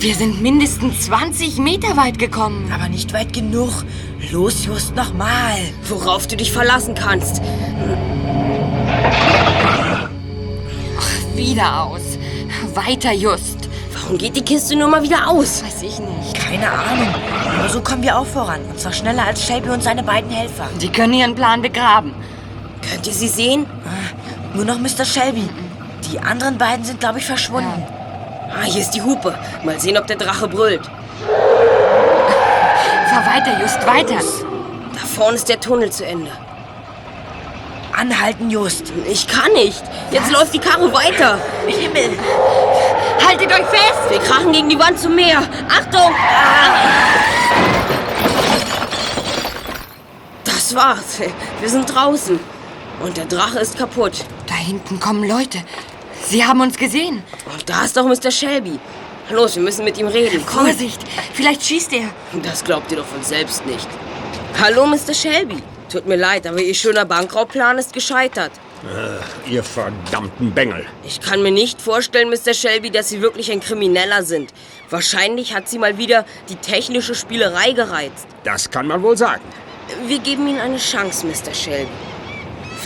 [0.00, 2.70] Wir sind mindestens 20 Meter weit gekommen.
[2.72, 3.72] Aber nicht weit genug.
[4.30, 5.56] Los, Just, nochmal.
[5.88, 7.40] Worauf du dich verlassen kannst.
[11.34, 12.18] Wieder aus.
[12.74, 13.68] Weiter, Just.
[13.92, 15.64] Warum geht die Kiste nur mal wieder aus?
[15.64, 16.34] Weiß ich nicht.
[16.34, 17.08] Keine Ahnung.
[17.58, 18.60] Aber so kommen wir auch voran.
[18.70, 20.68] Und zwar schneller als Shelby und seine beiden Helfer.
[20.80, 22.12] Die können ihren Plan begraben.
[22.88, 23.66] Könnt ihr sie sehen?
[24.54, 25.04] Nur noch Mr.
[25.04, 25.48] Shelby.
[26.12, 27.82] Die anderen beiden sind, glaube ich, verschwunden.
[28.56, 29.38] Ah, hier ist die Hupe.
[29.64, 30.84] Mal sehen, ob der Drache brüllt.
[33.10, 34.16] Fahr weiter, Just, weiter.
[34.94, 36.30] Da vorne ist der Tunnel zu Ende.
[37.92, 38.92] Anhalten, Just.
[39.06, 39.82] Ich kann nicht.
[40.10, 41.38] Jetzt läuft die Karre weiter.
[41.66, 42.18] Himmel.
[43.26, 44.10] Haltet euch fest!
[44.10, 45.42] Wir krachen gegen die Wand zum Meer.
[45.68, 46.14] Achtung!
[50.44, 51.20] Das war's.
[51.60, 52.38] Wir sind draußen.
[53.00, 54.24] Und der Drache ist kaputt.
[54.46, 55.58] Da hinten kommen Leute.
[56.28, 57.22] Sie haben uns gesehen.
[57.52, 58.30] Und da ist doch Mr.
[58.30, 58.78] Shelby.
[59.30, 60.42] Los, wir müssen mit ihm reden.
[60.46, 60.66] Komm.
[60.66, 61.00] Vorsicht,
[61.34, 62.08] vielleicht schießt er.
[62.42, 63.88] Das glaubt ihr doch von selbst nicht.
[64.60, 65.14] Hallo, Mr.
[65.14, 65.62] Shelby.
[65.90, 68.50] Tut mir leid, aber Ihr schöner Bankraubbplan ist gescheitert.
[68.84, 70.84] Äh, ihr verdammten Bengel.
[71.04, 72.54] Ich kann mir nicht vorstellen, Mr.
[72.54, 74.52] Shelby, dass Sie wirklich ein Krimineller sind.
[74.90, 78.26] Wahrscheinlich hat Sie mal wieder die technische Spielerei gereizt.
[78.44, 79.42] Das kann man wohl sagen.
[80.06, 81.54] Wir geben Ihnen eine Chance, Mr.
[81.54, 81.88] Shelby.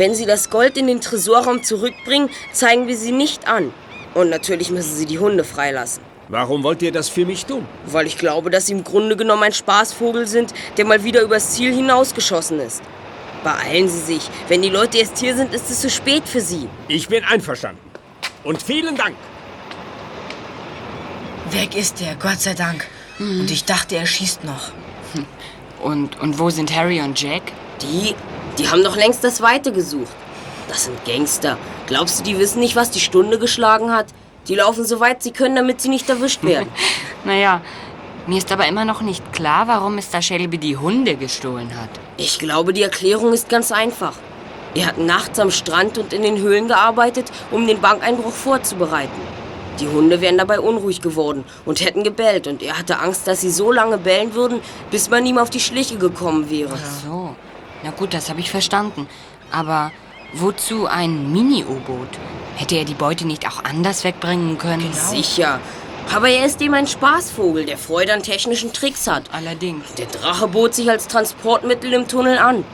[0.00, 3.70] Wenn Sie das Gold in den Tresorraum zurückbringen, zeigen wir Sie nicht an.
[4.14, 6.02] Und natürlich müssen Sie die Hunde freilassen.
[6.30, 7.66] Warum wollt ihr das für mich tun?
[7.84, 11.50] Weil ich glaube, dass Sie im Grunde genommen ein Spaßvogel sind, der mal wieder übers
[11.50, 12.80] Ziel hinausgeschossen ist.
[13.44, 14.30] Beeilen Sie sich.
[14.48, 16.66] Wenn die Leute erst hier sind, ist es zu spät für Sie.
[16.88, 17.82] Ich bin einverstanden.
[18.42, 19.16] Und vielen Dank.
[21.50, 22.86] Weg ist er, Gott sei Dank.
[23.18, 24.70] Und ich dachte, er schießt noch.
[25.82, 27.40] Und, und wo sind Harry und Jack?
[27.80, 28.14] Die,
[28.58, 30.14] die haben doch längst das Weite gesucht.
[30.68, 31.58] Das sind Gangster.
[31.86, 34.06] Glaubst du, die wissen nicht, was die Stunde geschlagen hat?
[34.48, 36.68] Die laufen so weit sie können, damit sie nicht erwischt werden.
[37.22, 37.60] Naja,
[38.26, 40.22] mir ist aber immer noch nicht klar, warum Mr.
[40.22, 41.90] Shelby die Hunde gestohlen hat.
[42.16, 44.14] Ich glaube, die Erklärung ist ganz einfach.
[44.74, 49.20] Er hat nachts am Strand und in den Höhlen gearbeitet, um den Bankeinbruch vorzubereiten.
[49.80, 53.50] Die Hunde wären dabei unruhig geworden und hätten gebellt und er hatte Angst, dass sie
[53.50, 56.74] so lange bellen würden, bis man ihm auf die Schliche gekommen wäre.
[56.74, 57.36] Ach so.
[57.82, 59.08] Na gut, das habe ich verstanden.
[59.50, 59.90] Aber
[60.34, 62.08] wozu ein Mini-U-Boot?
[62.56, 64.92] Hätte er die Beute nicht auch anders wegbringen können?
[64.92, 65.60] Sicher.
[66.12, 69.24] Aber er ist eben ein Spaßvogel, der Freude an technischen Tricks hat.
[69.32, 69.94] Allerdings.
[69.94, 72.64] Der Drache bot sich als Transportmittel im Tunnel an.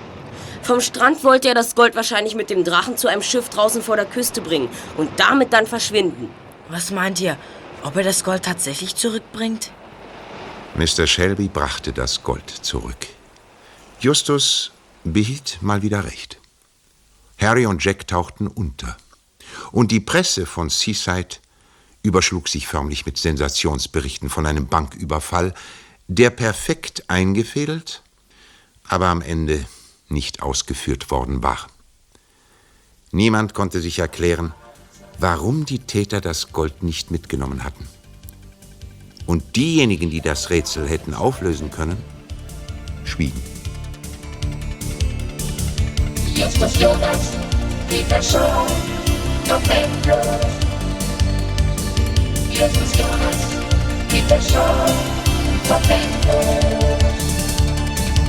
[0.62, 3.96] Vom Strand wollte er das Gold wahrscheinlich mit dem Drachen zu einem Schiff draußen vor
[3.96, 6.28] der Küste bringen und damit dann verschwinden.
[6.68, 7.36] Was meint ihr?
[7.84, 9.70] Ob er das Gold tatsächlich zurückbringt?
[10.74, 11.06] Mr.
[11.06, 13.06] Shelby brachte das Gold zurück.
[14.00, 14.72] Justus
[15.12, 16.38] behielt mal wieder recht.
[17.38, 18.96] Harry und Jack tauchten unter.
[19.72, 21.36] Und die Presse von Seaside
[22.02, 25.54] überschlug sich förmlich mit Sensationsberichten von einem Banküberfall,
[26.08, 28.02] der perfekt eingefädelt,
[28.84, 29.66] aber am Ende
[30.08, 31.66] nicht ausgeführt worden war.
[33.10, 34.54] Niemand konnte sich erklären,
[35.18, 37.86] warum die Täter das Gold nicht mitgenommen hatten.
[39.26, 41.96] Und diejenigen, die das Rätsel hätten auflösen können,
[43.04, 43.55] schwiegen.
[46.36, 47.34] Justus Jonas,
[47.88, 48.66] Peter Shaw,
[49.48, 50.20] November.
[52.50, 53.40] Justus Jonas,
[54.10, 54.86] Peter Shaw,
[55.70, 56.42] November.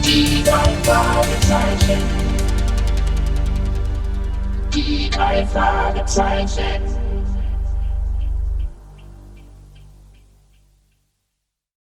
[0.06, 2.02] Die drei Fragezeichen.
[4.74, 7.07] Die Drei Fragezeichen.